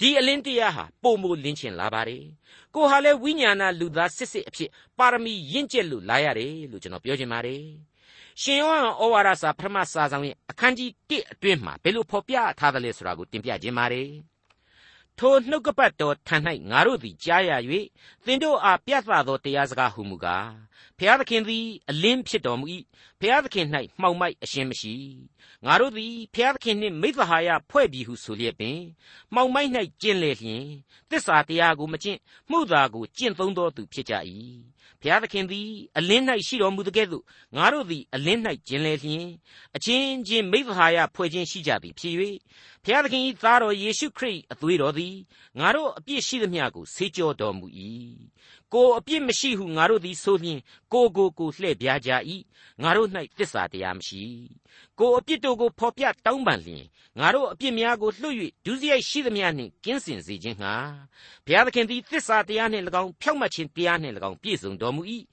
[0.00, 2.24] ဒီအလင်းတရားဟာပုံမလင်းချင်လာပါတယ်
[2.74, 7.62] ကိုဟာလဲဝိညာဏလူသားစစ်စစ်အဖြစ်ပါရမီရင့်ကျက်လို့လာရတယ်လို့ကျွန်တော်ပြောချင်ပါတယ်
[8.42, 14.08] ရှင်ယောဟန်ဩဝါဒစာပထမစာဆောင်ရဲ့အခန်းကြီး1အတွင်းမှာဘယ်လိုဖော်ပြထားသလဲဆိုတာကိုတင်ပြခြင်းပါတယ်
[15.18, 16.36] ထိုနှုတ်ကပတ်တော်ထံ၌
[16.70, 17.50] ငါတို့သည်ကြားရ၍
[18.24, 20.46] သင်တို့အားပြသသောတရားစကားဟုမူကား
[20.98, 22.66] ဖျားသခင်သည် အလင်းဖြစ်တော်မူ၏
[23.20, 23.66] ဖျားသခင်၌
[24.00, 24.94] မှောင်မိုက်အရှင်းမရှိ
[25.64, 28.78] ငါတို့သည်ဖျားသခင်နှင့်မိသဟာယဖွဲ့ပြီးဟုဆိုလျက်ပင်
[29.34, 29.70] မှောင်မိုက်၌
[30.00, 30.64] ကျင့်လေလျင်
[31.10, 32.18] သစ္စာတရားကိုမကျင့်
[32.50, 34.14] မှုသာကိုကျင့်သုံးသောသူဖြစ်ကြ၏
[35.00, 37.24] ဘုရားသခင်သည်အလင်း၌ရှိတော်မူတဲ့ကဲ့သို့
[37.56, 39.26] ငါတို့သည်အလင်း၌ကျင်လည်လျင်
[39.76, 42.14] အချင်းချင်းမိသဟာယဖွဲ့ခြင်းရှိကြသည်ဖြစ်၍
[42.84, 45.14] ဘုရားသခင်၏သားတော်ယေရှုခရစ်အသွေးတော်သည်
[45.58, 47.66] ငါတို့အပြစ်ရှိသမျှကိုဆေးကြောတော်မူ၏
[48.72, 50.60] ကိုအပြစ်မရှိဟုငါတို့သည်ဆိုလျင်
[50.92, 52.10] ကိုကိုကိုလှည့်ပြားကြ၏
[52.82, 54.22] ငါတို့၌သစ္စာတရားမရှိ
[54.98, 56.84] ကိုအပြစ်တို့ကိုဖော်ပြတောင်းပန်လျင်
[57.18, 60.74] ငါတို့အပြစ်များကိုလွှတ်၍ဒုစရိုက်ရှိသမျှနှင့်ကင်းစင်စေခြင်းငှာ
[61.46, 65.02] ဘုရားသခင်သည်သစ္စာတရားနှင့်၎င်းဖြောက်မှတ်ခြင်းတရားနှင့်၎င်းပြည့်စုံတော်မူ၏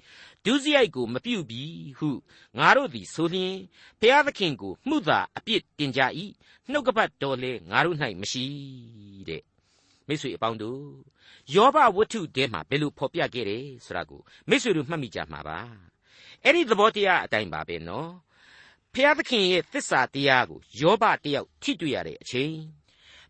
[0.45, 1.63] ဒုစရိုက်ကိုမပြုပြီ
[1.99, 2.09] ဟု
[2.57, 3.55] ငါတို့သည်ဆိုလျင်
[3.99, 6.01] ဘုရားသခင်ကိုမှုသာအပြစ်တင်ကြ၏
[6.71, 8.45] နှုတ်ကပတ်တော်လဲငါတို့၌မရှိ
[9.29, 9.48] တဲ့
[10.09, 10.81] မိတ်ဆွေအပေါင်းတို့
[11.55, 15.59] ယောဘဝတ္ထုတဲမှာဘယ်လိုဖော်ပြခဲ့တယ်ဆိုတာကိုမိတ်ဆွေတို့မှတ်မိကြမှာပါ
[16.43, 18.09] အဲ့ဒီသဘောတရားအတိုင်းပါပဲနော်
[18.93, 22.55] ဖျားသခင်ရဲ့သစ္စာတရားကိုယောဘတယောက်ထိတွေ့ရတဲ့အချိန်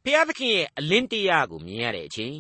[0.04, 2.38] ဖျားသခင်ရဲ့အလင်းတရားကိုမြင်ရတဲ့အချိန်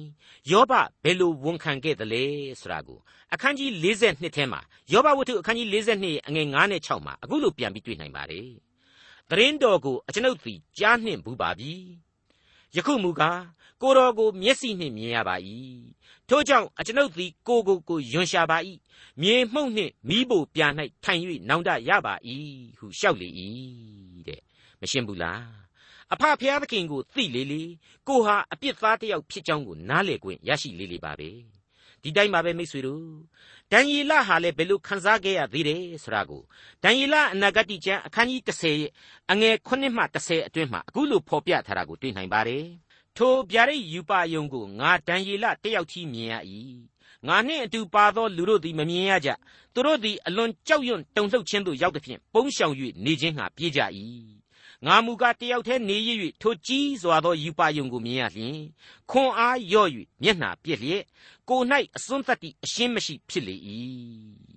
[0.52, 0.74] ယောဘ
[1.04, 2.24] ဘယ်လိုဝန်ခံခဲ့သလဲ
[2.62, 3.00] ဆိုတာကို
[3.34, 8.50] အခန်းကြီး42ထဲမှာယောဘဝတ္ထုအခန်းကြီး42ရဲ့အငယ်9နဲ့6မှာအခုလိုပြန်ပြီးတွေ့နိုင်ပါတယ်။
[9.30, 11.74] သတင်းတော်ကိုအကျွန်ုပ်သည်ကြားနှင့်ဘူးပါပြီ။
[12.76, 13.42] ယခုမူကား
[13.82, 15.36] ကိုတော်ကိုမျက်စိနှင့်မြင်ရပါ၏
[16.30, 18.58] ထို့ကြောင့်အကျွန်ုပ်သည်ကိုကိုကိုယွန်ရှာပါ၏
[19.22, 20.68] မြေမှုန့်နှင့်မိဖို့ပြာ၌
[21.04, 22.14] ထိုင်၍နောင်တရပါ၏
[22.78, 23.30] ဟုလျှောက်လေ၏
[24.28, 24.42] တဲ့
[24.82, 25.44] မရှင်းဘူးလား
[26.14, 27.64] အဖဖျားသခင်ကိုသိလေလေ
[28.08, 31.30] ကိုဟာအပြစ်သားတစ်ယောက်ဖြစ်ကြောင်းကိုနားလေခွင့်ရရှိလေလေပါပဲ
[32.04, 33.06] ဒီတိုင်းပါပဲမိတ်ဆွေတို့
[33.72, 36.42] ဒံယေလဟာလည်းဘယ်လိုခံစားခဲ့ရသေးတယ်ဆိုတာကို
[36.84, 38.42] ဒံယေလအနာဂတိကျမ်းအခန်းကြီး
[38.86, 42.66] 30အငယ်9မှ10အတွင်းမှာအခုလိုဖော်ပြထားတာကိုတွေ့နိုင်ပါတယ်
[43.18, 46.36] ထိုဗျာဒိတ်ယူပါယုံကိုငါဒံယေလတယောက်ကြီးမြင်ရ၏
[47.28, 49.30] ငါနှင့်အတူပါသောလူတို့သည်မမြင်ရကြ
[49.74, 52.74] သူတို့သည်အလွန်ကြောက်ရွံ့တုန်လှုပ်ခြင်းသို့ရောက်သည်ဖြင့်ပုန်းရှောင်၍
[53.06, 53.82] နေခြင်းငှာပြေးကြ၏
[54.86, 56.10] ငါမူကားတယောက်တည်းနေရ၍
[56.42, 58.60] ထိုကြီးစွာသောယူပါယုံကိုမြင်ရလျင်
[59.12, 59.90] ခွန်အားလျော့၍
[60.24, 61.04] မျက်နှာပြက်လျက်
[61.50, 61.62] ကို၌
[61.98, 63.56] အစွန်းတတ္တိအရှင်းမရှိဖြစ်လေ၏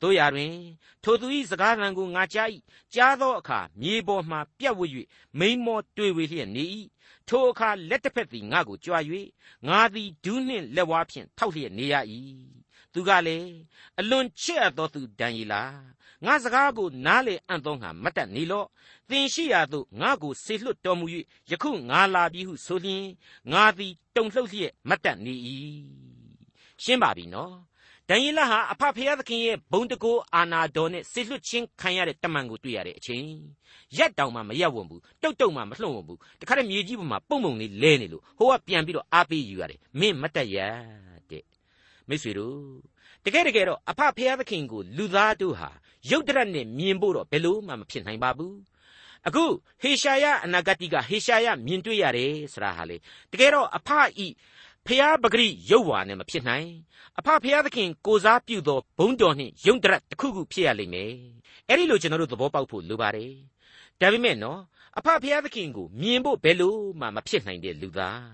[0.00, 0.54] တို့ရတွင်
[1.02, 2.48] ထိုသူ၏စကားသံကိုငါကြား၏
[2.94, 4.90] ကြားသောအခါမြေပေါ်မှပြတ်ဝတ်၍
[5.38, 6.64] မိန်မောတွေ့ဝေလျက်နေ၏
[7.28, 9.02] ထိုအခါလက်တစ်ဖက်သည်ငါကိုကြွား၍
[9.68, 11.94] ငါသည်ဒူးနှင့်လက်ဝါးဖြင့်ထောက်လျက်နေရ၏
[12.92, 13.50] သူကလည်း
[13.98, 15.62] အလွန်ချစ်အပ်သောသူဒံယေလာ
[16.24, 18.68] ငါစကားကိုနားလေအံ့သောငါမတ်တက်နေလော့
[19.08, 21.06] သင်ရှိရာသို့ငါကိုဆေလွတ်တော်မူ၍
[21.50, 23.06] ယခုငါလာပြီဟုဆိုလျင်
[23.52, 25.34] ငါသည်တုန်လှုပ်လျက်မတ်တက်နေ၏
[26.84, 27.52] ရှင်းပါပြီနော်
[28.08, 33.26] ဒံယေလဟာအဖဖခင်သခင်ရဲ့ဘုံတကိုးအာနာတော်နဲ့ဆေလွတ်ခြင်းခံရတဲ့တမန်ကိုတွေ့ရတဲ့အချိန်
[33.98, 40.58] ရက်တောင်မှမရက်ဝံဘူးတုတ်တုတ်မှမလှုံ့ဝံဘူးတခါတည်းမြေကြီးပေါ်မှာပုံပုံလေးလဲနေလို့ဟိုကပြန်ပြီးတော့အားပေးယူရတယ်မင်းမတက်ရ
[41.30, 41.44] တဲ့
[42.08, 42.56] မိတ်ဆွေတို့
[43.24, 45.70] တကယ်တကယ်တော့အဖဖခင်သခင်ကိုလူသားတို့ဟာ
[46.10, 48.56] ရုတ်တရက်နဲ့မြင်ဖို့တော့ဘယ်လို့မှမဖြစ်နိုင်ပါဘူး
[49.26, 49.44] အခု
[49.82, 52.96] ဟေရှာယအနာဂတိကဟေရှာယမြင်တွေ့ရတယ်ဆိုတာဟာလေ
[53.32, 53.88] တကယ်တော့အဖ
[54.24, 54.26] ဤ
[54.88, 56.68] ဖျားပဂရိရုပ်ဝါနဲ့မဖြစ်နိုင်
[57.18, 61.12] အဖဖျားသခင်ကိုစားပြုသောဘုံတော်နှင့်ယုံတရက်တစ်ခုခုဖြစ်ရလိမ့်မယ်
[61.68, 63.32] အဲ့ဒီလိုကျွန်တော်တို့သဘောပေါက်ဖို့လိုပါတယ်
[64.00, 64.60] ဒါပေမဲ့နော်
[64.98, 68.24] အဖဖျားသခင်ကိုမြင်ဖို့ဘယ်လို့မှမဖြစ်နိုင်တဲ့လူသား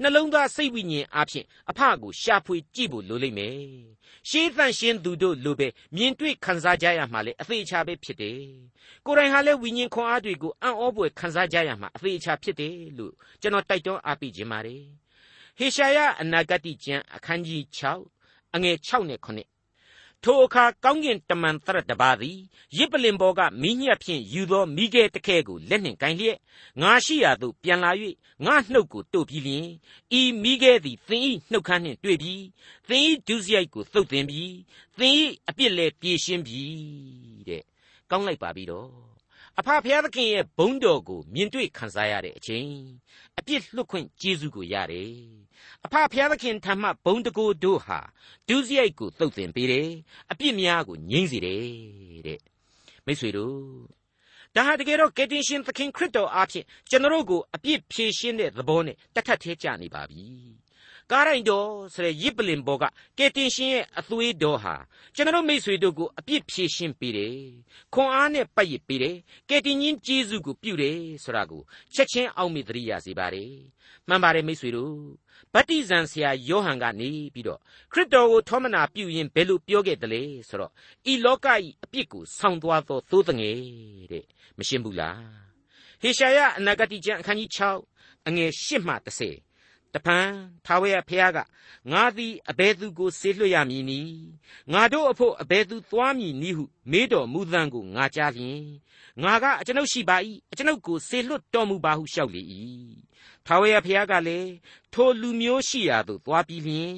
[0.00, 3.58] နှလုံးသားစိတ်ဝိညာဉ်အဖြစ်အဖကိုရှာဖွေကြည့်ဖို့လိုလိမ့်မယ်
[4.28, 8.40] ရှေးသန့်ရှင်းသူတို့လိုပဲမြင်တွေ့ခံစားကြရမှာလေအသေးချာပဲဖြစ်တယ်
[9.06, 14.82] ကိုယ်တိုင်ဟာလည်းဝိညာဉ်ခွန်အားတွေကိုအံ့ဩဖွယ်ခံစားကြရမှာအသေးချာဖြစ်တယ်လို့ကျွန်တော်တိုက်တွန်းအားပေးခြင်းပါတယ်
[15.58, 17.62] ဟေရှာယအနာဂတိကျမ်းအခန်းကြီး
[18.08, 19.50] 6အငယ်6နဲ့9
[20.24, 22.38] ထိုအခါကောင်းကင်တမန်သရတပါးသည်
[22.76, 26.38] ရစ်ပလင်ပေါ်ကမိညက်ဖြင့်ယူသောမိခဲတခဲကိုလက်နှင့်ကင်လျက်
[26.80, 27.90] ငါရှိရာသို့ပြန်လာ၍
[28.44, 29.66] ငါနှုတ်ကိုတို့ပြီးလျင်
[30.20, 32.42] ဤမိခဲသည်သင်၏နှုတ်ခမ်းနှင့်တွေ့ပြီး
[32.88, 34.54] သင်၏ဒုစရိုက်ကိုသုတ်သင်ပြီး
[34.98, 35.14] သင်၏
[35.48, 36.62] အပြစ်လည်းပြေရှင်းပြီ
[37.48, 37.62] တဲ့
[38.10, 39.09] ကောင်းလိုက်ပါပြီတော့
[39.58, 42.70] အဖဖျားသခင်ရဲ့ဘုန်းတော်ကိုမြင်တွေ့ခံစားရတဲ့အချိန်
[43.38, 45.12] အပြစ်လွတ်ခွင့်ကျေးဇူးကိုရတယ်
[45.84, 48.00] အဖဖျားသခင်ထံမှဘုံတကိုးတို့ဟာ
[48.48, 49.88] ဒုစရိုက်ကိုသုတ်သင်ပေးတယ်
[50.30, 51.62] အပြစ်များကိုငြိမ့်စေတယ်
[52.26, 52.40] တဲ့
[53.04, 53.56] မိတ်ဆွေတို့
[54.54, 60.24] ဒါဟာတကယ်တော့ကယ်တင်ရှင်သခင်ခရစ်တော်အားဖြင့်ကျွန်တော်တို့ကိုအပြစ်ဖြေရှင်းတဲ့သဘောနဲ့တတ်ထက်သေးကြနေပါပြီ
[61.10, 62.84] ကားရိုင်တော်ဆိုတဲ့ရစ်ပလင်ဘောက
[63.18, 64.74] ကယ်တင်ရှင်ရဲ့အသွေးတော်ဟာ
[65.14, 67.36] ကျွန်တော်မိတ်ဆွေတို့ကိုအပြစ်ဖြေရှင်းပေးတယ်
[67.94, 69.16] ခွန်အားနဲ့ပတ်ရပေးတယ်
[69.48, 71.62] ကယ်တင်ရှင်ကျေးဇူးကိုပြုတယ်ဆိုတာကို
[71.94, 73.52] ချက်ချင်းအောက်မေ့သတိရစေပါတယ်
[74.08, 74.94] မှန်ပါတယ်မိတ်ဆွေတို့
[75.54, 77.60] ဗတ္တိဇံဆရာယောဟန်ကနေပြီးတော့
[77.92, 80.72] ခရစ်တော်ကိုထောမနာပြုရင်ဘယ်လိုပြောခဲ့တယ်လဲဆိုတော့
[81.12, 83.58] ဤလောကဤအပြစ်ကိုဆောင်းသွားသောသိုးတငယ်
[84.12, 84.24] တဲ့
[84.58, 85.22] မရှင်းဘူးလား
[86.02, 87.50] ဟေရှာယအနာဂတိကျမ်းအခန်းကြီး
[87.88, 89.49] 6အငယ်8မှ10
[89.94, 90.18] တပံ
[90.66, 91.38] ထာဝရဘုရားက
[91.90, 94.14] ငါသည်အဘယ်သူကိုဆေးလွှတ်ရမည်နည်း
[94.72, 98.62] ငါတို့အဖို့အဘယ်သူသွားမည်နည်းဟုမေးတော်မူသံကိုငါကြားလျင်
[99.22, 100.16] ငါကအကျွန်ုပ်ရှိပါ၏
[100.50, 102.42] အကျွန်ုပ်ကိုဆေးလွှတ်တော်မူပါဟုလျှောက်လေ၏
[103.46, 104.50] ထာဝရဘုရားကလည်း
[104.92, 106.94] ထိုလူမျိုးရှိရာသို့သွားပြီးလျင်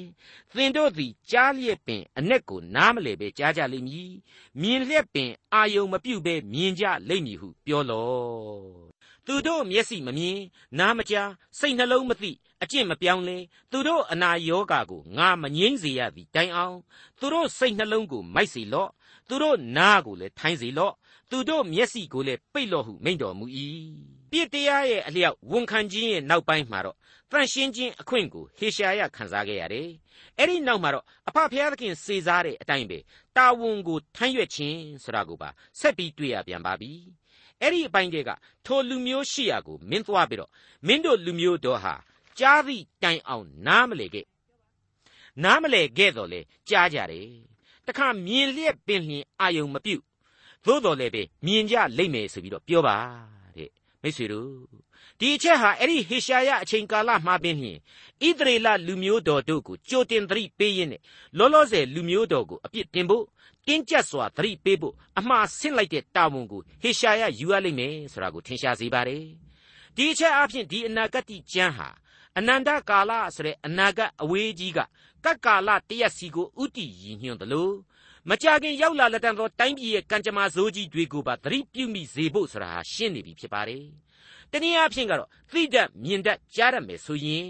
[0.53, 4.11] သင်တို့သည်ကြားလျက်ပင်အ내ကိုနားမလဲပဲကြားကြလိမ့်မည်
[4.61, 8.92] မြင်လျက်ပင်အာယုံမပြုတ်ပဲမြင်ကြလိမ့်မည်ဟုပြောလော့
[9.27, 10.39] သူတို့မျက်စိမမြင်
[10.79, 12.31] နားမကြားစိတ်နှလုံးမသိ
[12.63, 13.37] အကျင့်မပြောင်းလဲ
[13.71, 16.77] သူတို့အနာယောဂါကိုငါမငြိမ့်စေရသည်တိုင်အောင်
[17.19, 18.89] သူတို့စိတ်နှလုံးကိုမိုက်စေလော့
[19.27, 20.93] သူတို့နားကိုလည်းထိုင်းစေလော့
[21.29, 23.45] သူတို့မျက်စိကိုလည်းပိတ်လော့ဟုမိန့်တော်မူ၏
[24.31, 26.97] ပြစ်တရားရဲ့အလျောက်ဝန်ခံခြင်းရဲ့နောက်ပိုင်းမှာတော့
[27.31, 29.89] တန်ရှင်းခြင်းအခွင့်ကိုဟေရှာယခံစားခဲ့ရတယ်
[30.37, 32.99] အဲ့ဒီနောက်မှာတော့အဖဖျားသခင်စေစားတဲ့အတိုင်းပဲ
[33.37, 36.91] တာဝန်ကိုထမ်းရွက်ခြင်းဆိုတာကိုပါဆက်ပြီးတွေ့ရပြန်ပါပြီ
[37.63, 38.31] အဲ့ဒီအပိုင်းတွေက
[38.65, 40.51] ထိုလူမျိုးရှိရာကိုမင်းသွားပြီးတော့
[40.87, 41.95] မင်းတို့လူမျိုးတော်ဟာ
[42.39, 44.25] ကြားသည့်တိုင်အောင်နားမလဲခဲ့
[45.43, 47.27] နားမလဲခဲ့တော့လေကြားကြတယ်
[47.87, 50.01] တခါမြင်လျက်ပင်လျင်အာယုံမပြုတ်
[50.65, 52.97] သို့တော်လည်းပဲမြင်ကြလိမ့်မယ်ဆိုပြီးတော့ပြောပါ
[53.57, 53.69] တဲ့
[54.01, 54.82] မိတ်ဆွေတို့
[55.19, 57.79] ဒီအချက်ဟာအဲ့ဒီဟေရှာယအချိန်ကာလမှာပင်လျင်
[58.25, 61.01] ဣသရေလလူမျိုးတော်တို့ကိုကြိုတင်သတိပေးရင်းနဲ့
[61.37, 63.25] လောလောဆယ်လူမျိုးတော်ကိုအပြစ်တင်ဖို့
[63.67, 69.23] တင်းကျပ်စွာသတိပေးဖို့အမှားဆင့်လိုက်တဲ့တာဝန်ကိုဟေရှာယယူရလိမ့်မယ်ဆိုတာကိုထင်ရှားစေပါတယ်
[69.95, 71.89] ဒီအချက်အပြင်ဒီအနာဂတ်ကျမ်းဟာ
[72.37, 74.79] အနန္တကာလဆိုတဲ့အနာဂတ်အဝေးကြီးက
[75.25, 77.73] ကတ်ကာလတရက်စီကိုဥတီရည်ညွှန်းတယ်လို့
[78.29, 83.85] မကြခင်ရောက်လာလက်တံသောတိုင်းပြည်ရဲ့ကံကြမ္မာဇိုးကြီးတွေကိုပါသတိပြုမိစေဖို့ဆိုတာဟာရှင်းနေပြီဖြစ်ပါတယ်။
[84.51, 87.49] တနည်းအားဖြင့်ကတော့သိတတ်မြင်တတ်ကြားတတ်မယ်ဆိုရင်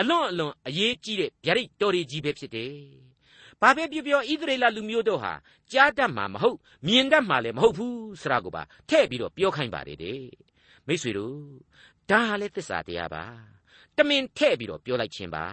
[0.00, 2.74] အလွန်အလွန်အရေးကြီးတဲ့ဗျာဒိတ်တော်တွေကြီးပဲဖြစ်တယ်။
[3.60, 5.32] ဘာပဲပြောပြောဣသရေလလူမျိုးတို့ဟာ
[5.72, 10.22] ကြားတတ်မှာမဟုတ်မြင်တတ်မှာလည်းမဟုတ်ဘူးဆိုတာကိုပါထည့်ပြီးတော့ပြောခိုင်းပါတယ်တဲ့။
[10.86, 11.38] မိတ်ဆွေတို့
[12.10, 13.24] ဒါဟာလည်းသစ္စာတရားပါ။
[13.96, 15.44] တမင်ထဲ့ပြီးတော့ပြောလိုက်ခြင်းပါ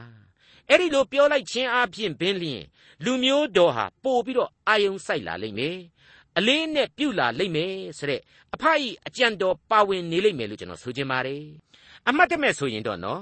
[0.69, 2.63] အဲ့ဒီလိုပြောလိုက်ခြင်းအပြင်ဘင်းလျင်
[3.03, 5.77] လူမျိုးတော်ဟာပို့ပြီးတော့အာယုံဆိုင်လာလိမ့်မယ်
[6.37, 8.21] အလေးနဲ့ပြုတ်လာလိမ့်မယ်ဆိုတဲ့
[8.53, 11.41] အဖအီအကြံတော်ပါဝင်နေလိမ့်မယ်လို့ကျွန်တော်ဆိုချင်ပါတယ်
[12.07, 13.21] အမှတ်တမဲ့ဆိုရင်တော့နော်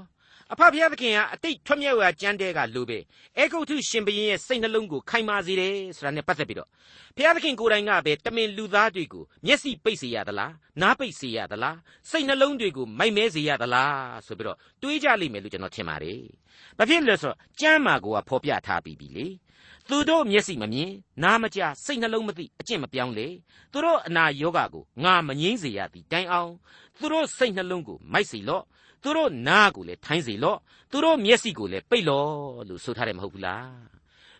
[0.53, 2.99] အဖဖျားသခင်ဟာအတိတ်ထွတ်မြောက်ရာကြမ်းတဲကလိုပဲ
[3.37, 6.69] အေဂုတ်ထုရှင်ဘရင်ရဲ့စိတ်နှလုံးကိုခိုင်မာစေတယ်ဆိုတာနဲ့ပတ်သက်ပြီးတော့
[7.15, 11.77] ဖျားသခင်ကိုယ်တိုင်ကပဲတမင်လူသားတွေကိုမျက်စိပိတ်စေရသလားနားပိတ်စေရသလား
[12.09, 16.21] စိတ်နှလုံးတွေကိုမိုက်မဲစေရသလားဆိုပြီးတော့တွေးကြလိမ့်မယ်လို့ကျွန်တော်ထင်ပါတယ်။
[16.77, 19.27] ဘာဖြစ်လဲဆိုတော့ကျမ်းမာကိုကဖော်ပြထားပြီးပြီလေ။
[19.89, 20.91] သူတို့မျက်စိမမြင်
[21.23, 23.27] နားမကြားစိတ်နှလုံးမသိအကျင့်မပြောင်းလေ
[23.71, 26.51] သူတို့အနာယောဂကိုငါမငြိမ့်စေရသည်တိုင်အောင်
[26.99, 28.63] သူတို့စိတ်နှလုံးကိုမိုက်စေလော့
[29.03, 30.59] သူတို့နားကိုလည်းထိုင်းစေလော့
[30.91, 32.31] သူတို့မျက်စိကိုလည်းပိတ်လော့
[32.67, 33.71] လို့ဆိုထားတယ်မဟုတ်ဘူးလား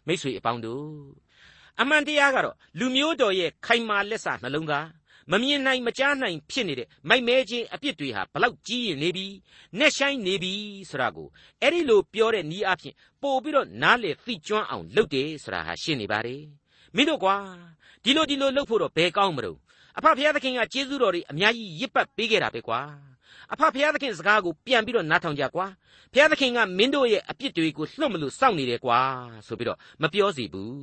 [0.08, 0.88] မိษွေအပေါင်းတို့
[1.82, 4.88] အမှန်တရားကတော့လူမျိုးတော်ရဲ့ခိုင်မာလက်စာနှလုံးသား
[5.32, 9.28] မမြင်နိုင်မကြားနိုင်ဖြစ်နေတဲ့မိုက်မဲခြင်းအပြစ်တွေဟာဘလောက်ကြီးရင်နေပြီ
[9.78, 10.54] နှက်ဆိုင်နေပြီ
[10.89, 11.28] ဆိုတာကို
[11.62, 16.43] အဲ့ဒီလိုပြောတဲ့နီးအဖြစ်ပို့ပြီးတော့နားလေသိကျွမ်းအောင်လုပ်တယ်ဆိုတာဟာရှင်းနေပါတယ်
[16.95, 17.36] မင်းတို့ကွာ
[18.04, 19.58] ဒီလိုဒီလိုလုပ်ဖို့တော့ဘယ်ကောင်းမလို့
[19.97, 22.80] အဖဖခင်ကကျေးဇူးတော်တွေအများကြီးရစ်ပတ်ပေးခဲ့တာပဲကွာ
[23.54, 25.67] အဖဖျားသခင်စကားကိုပြန်ပြီးတော့နားထောင်ကြကွာ
[26.13, 29.00] ဖျားသခင်ကမင်းတို့ရဲ့အပြစ်တွေကိုလှုပ်မလို့စောင့်နေတယ်ကွာ
[29.48, 30.76] ဆိုပြီးတော့မပြောစီဘူး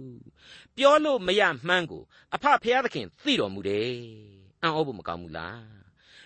[0.76, 2.02] ပြောလို့မရမှန်းကို
[2.34, 3.92] အဖဖျားသခင်သိတော်မူတယ်
[4.62, 5.62] အံ့ဩဖို့မကောင်းဘူးလား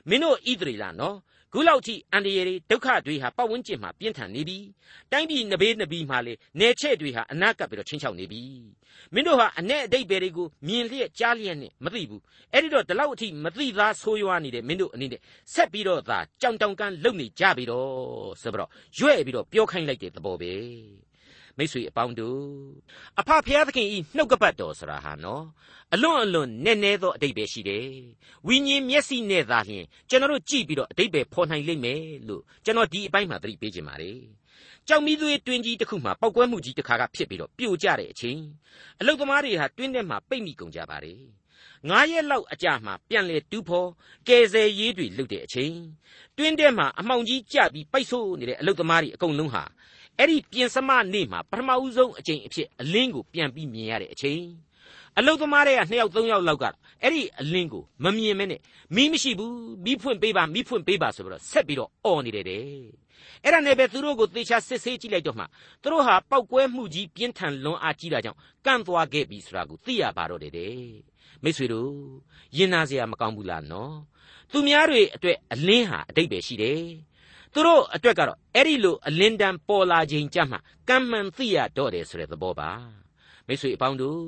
[0.09, 1.17] မင်းတို့ဣသရေလနော်
[1.55, 4.59] ခုလောက်ထိအန္တရာယ်တွေဒုက္ခတွေဟာပတ်ဝန်းကျင်မှာပြင်းထန်နေပြီ
[5.13, 8.43] တိုင်းပြည်နဘေးနဘီမှာလေနေချက်တွေဟာအနာကပ်ပြီးတော့ချင်းချောက်နေပြီ
[9.15, 15.21] မင်းတို့ဟာအ내အတိတ်ပဲတွေကိုမြင်လျက်ကြားလျက်နဲ့မသိဘူးအဲ့ဒီတော့ဒီလောက်အထိမသိသားဆိုးရွားနေတဲ့မင်းတို့အနေနဲ့
[15.55, 17.91] ဆက်ပြီးတော့သာကြောင်တောင်ကန်းလုံနေကြပြီတော့
[18.43, 20.53] ဆိုပြီးတော့ရွဲ့ပြီးတော့ပြောခိုင်းလိုက်တဲ့သဘောပဲ
[21.59, 22.43] မိတ်ဆွေအပေါင်းတို့
[23.21, 25.45] အဖဖျားသခင်ဤနှုတ်ကပတ်တော်ဆိုတာဟာနော်
[25.95, 27.87] အလွန်အလွန်နက်နဲသောအတိတ်ပဲရှိတယ်
[28.47, 34.19] ဝိညာဉ်မျက်စိနဲ့သာလျှင်ကျွန်တော်တို့ကြည့်ပြီးတော့အတိတ်ပဲဖော်နိုင်လိမ့်မယ်လို့ကျွန်တော်ဒီအပိုင်းမှာသတိပေးခြင်းပါတယ်
[34.89, 38.41] ကြောက်မီးသွေးတွင်းကြီးတစ်ခုမှာပောက်ကွဲမှုကြီးတစ်ခါကဖြစ်ပြီးတော့ပြိုကျတဲ့အချိန်
[39.01, 41.21] အလုသမားတွေဟာတွင်းထဲမှာပိတ်မိကုန်ကြပါတယ်
[41.89, 43.91] ငါးရက်လောက်အကြာမှာပြန်လေတူးဖော်
[44.29, 45.77] ကယ်ဆယ်ရေးတွေလုပ်တဲ့အချိန်
[46.37, 49.65] တွင်းထဲမှာအမှောင်ကြီးကျပြီးပိတ်ဆို့နေတဲ့အလုသမားတွေအကုန်လုံးဟာ
[50.19, 54.45] အဲ့ဒီပြင်စမနေ့မှာပထမဦးဆုံးအချိန်အဖြစ်အလင်းကိုပြန်ပြီးမြင်ရတဲ့အချိန်
[55.19, 56.65] အလုသမားတွေကနှစ်ယောက်သုံးယောက်လောက်က
[57.03, 58.61] အဲ့ဒီအလင်းကိုမမြင်မဲနဲ့
[58.95, 62.63] မီးမရှိဘူးမီးဖွင့်ပေးပါမီးဖွင့်ပေးပါဆိုပြီးတော့ဆက်ပြီးတော့អော်နေတယ်တဲ့
[63.45, 65.45] အဲ့ဒါနဲ့ပဲသူတို့ကိုသေချာစစ်ဆေးကြည့်လိုက်တော့မှ
[65.83, 70.77] သူတို့ဟာပောက်ကွဲမှုကြီးပြင်းထန်လွန်အားကြီးတာကြောင့်ကန့်သွားခဲ့ပြီဆိုတာကိုသိရပါတော့တယ်တဲ့
[71.43, 71.93] မိတ်ဆွေတို့
[72.57, 73.95] ရင်နာစရာမကောင်းဘူးလားနော်
[74.53, 76.83] သူများတွေအတွက်အလင်းဟာအတိတ်ပဲရှိတယ်
[77.55, 82.71] သူတို့အတွက်ကတော့အဲ့ဒီလိုအလင်းတန်းပေါ်လာခြင်းကြမှာကံမှန်သိရတော့တယ်ဆိုတဲ့သဘောပါ
[83.47, 84.23] မိတ်ဆွေအပေါင်းတို့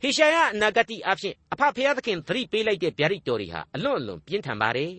[0.00, 4.92] ဟေရှာယအနာဂတိအဖြစ်အဖဖျားသခင်သတိပေးလိုက်တဲ့ဗျာဒိတ်တော်တွေဟာအလွန်အလွန်ပြင်းထန်ပါတယ်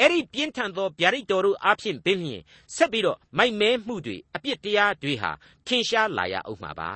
[0.00, 2.42] အဲ့ဒီပြင်းထန်သောဗျာဒိတ်တော်တို့အဖြစ်ပင်လျင်
[2.76, 5.30] ဆက်ပြီးတော့မိုက်မဲမှုတွေအပြစ်တရားတွေဟာ
[5.66, 6.92] ထင်ရှားလာရအောင်မှာပါ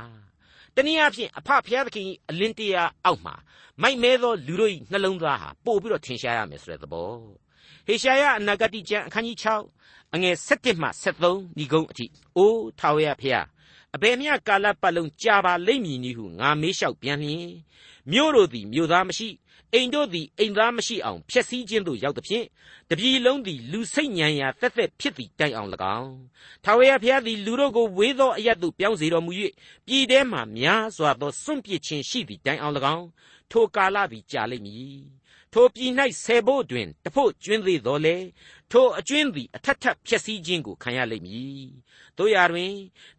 [0.75, 3.35] တနည်းအားဖြင့်အဖဖျားသခင်အလင်းတရားအောက်မှာ
[3.83, 7.13] မိုက်မဲသောလူတို့၏နှလုံးသားဟာပို့ပြီးတော့ထင်ရှားရမယ်ဆိုတဲ့သဘော
[7.87, 9.39] ဟေရှာယအနာဂတိကျမ်းအခန်းကြီး
[9.77, 13.47] 6အငယ်7မှ73ဒီကုန်းအထိအိုးထာဝရဖျား
[13.95, 17.49] အဘယ်မျှကာလပတ်လုံးကြာပါလိမ့်မည်နည်းဟုငါမေးလျှောက်ပြန်လျင်
[18.13, 19.29] မြို့တို့သည်မြို့သားမရှိ
[19.75, 22.47] အိမ်တို့သည်အိမ်သားမရှိအောင်ဖျက်ဆီးခြင်းသို့ရောက်သဖြင့်
[22.91, 26.13] တပြည်လုံးသည်လူစိတ်ညံရာသက်သက်ဖြစ်သည့်တိုင်အောင်၎င်း
[26.65, 29.33] ထာဝရဘုရားသည်လူတို့ကိုဝေသောအရတ်သို့ပြောင်းစေတော်မူ၍
[29.87, 33.07] ပြည်ထဲမှများစွာသောစွန့်ပစ်ခြင်းရှိသည့်တိုင်အောင်၎င်း
[33.51, 35.01] ထိုကာလသည်ကြာလိမ့်မည်
[35.53, 35.93] ထိုပြည်၌
[36.25, 38.17] ဆယ်ဖို့တွင်တဖို့ကျွင်းသေးတော်လေ
[38.71, 41.69] ထိုအကျွင်းသည်အထက်ထပ်ဖြစ်စည်းခြင်းကိုခံရလိမ့်မည်
[42.19, 42.75] တို့ရာတွင်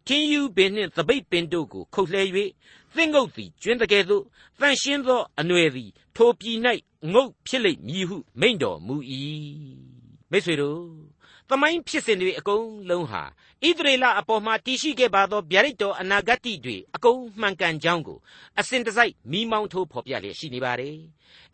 [0.06, 2.22] ထင်းယူပင်နှင့်သပိတ်ပင်တို့ကိုခုတ်လှဲ၍
[2.94, 4.24] သင်္ကုတ်သည်ကျွင်းတကယ်သို့
[4.60, 6.58] တန်ရှင်းသောအနွယ်သည်ထိုပြည်၌
[7.12, 8.96] ငုတ်ဖြစ်လိမ့်မည်ဟုမိန့်တော်မူ၏
[10.30, 11.09] မိတ်ဆွေတို့
[11.50, 13.22] သမိုင်းဖြစ်စဉ်တွေအကုန်လုံးဟာ
[13.66, 18.18] ဣသရေလအပေါ်မှာတည်ရှိခဲ့ပါသောဗျာဒိတ်တော်အနာဂတ်တွေအကုန်မှန်ကန်ကြောင်းကို
[18.60, 20.96] အစဉ်တစိုက်မိမောင်းထိုးဖော်ပြလျက်ရှိနေပါတယ်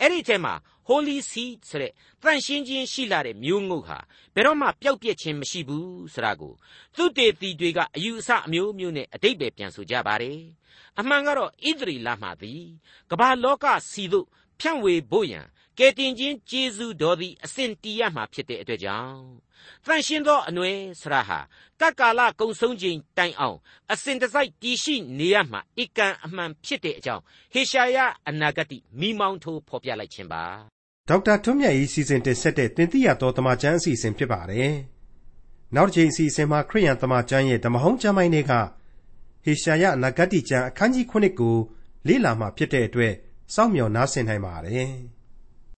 [0.01, 0.55] အဲ့ဒီထဲမှာ
[0.89, 3.99] Holy Seed ဆိုတဲ့တန်ရှင်းခြင်းရှိလာတဲ့မျိုးငုတ်ဟာ
[4.35, 6.55] ဘယ်တော့မှပျောက်ပြက်ခြင်းမရှိဘူးဆိုတာကို
[6.97, 10.39] သုတေသီတွေကအယူအဆအမျိုးမျိုးနဲ့အတိတ်ပဲပြန်ဆိုကြပါတယ်
[10.99, 12.63] အမှန်ကတော့ဣသရေလမှသည်
[13.11, 14.27] ကမ္ဘာလောကစီတို့
[14.61, 15.47] ဖြန့်ဝေဖို့ရန်
[15.79, 19.21] ကယ်တင်ခြင်းကျေးဇူးတော်သည်အစဉ်တည်ရမှာဖြစ်တဲ့အတွက်ကြောင့်
[19.85, 21.39] တန်ရှင်းသောအနွယ်ဆရာဟာ
[21.81, 23.57] ကကာလကုံဆုံးခြင်းတိုင်အောင်
[23.93, 30.45] အစဉ်တစိုက်တည်ရှိနေရမှာအကံအမှန်ဖြစ်တဲ့အကြောင်းဟေရှာယအနာဂတိမိမောင်းထိုးဖော်ပြလိုက်ခြင်းပါ
[31.09, 34.75] ဒေါက်တာထွန်းမြတ်၏စီစဉ်တင်ဆက်တဲ့တင်ပြတော်တမချန်းအစီအစဉ်ဖြစ်ပါတယ်
[35.75, 38.53] နောက်တစ်ချိန်အစီအစဉ်မှာခရိယန်တမချန်းရဲ့ဓမ္မဟောင်းကျမ်းပိုင်းတွေက
[39.45, 41.57] ဟေရှာယအနာဂတိကျမ်းအခန်းကြီး9ကို
[42.09, 43.15] လေ့လာမှဖြစ်တဲ့အတွက်
[43.55, 44.93] စောင့်မျှော်နားဆင်နိုင်ပါတယ်။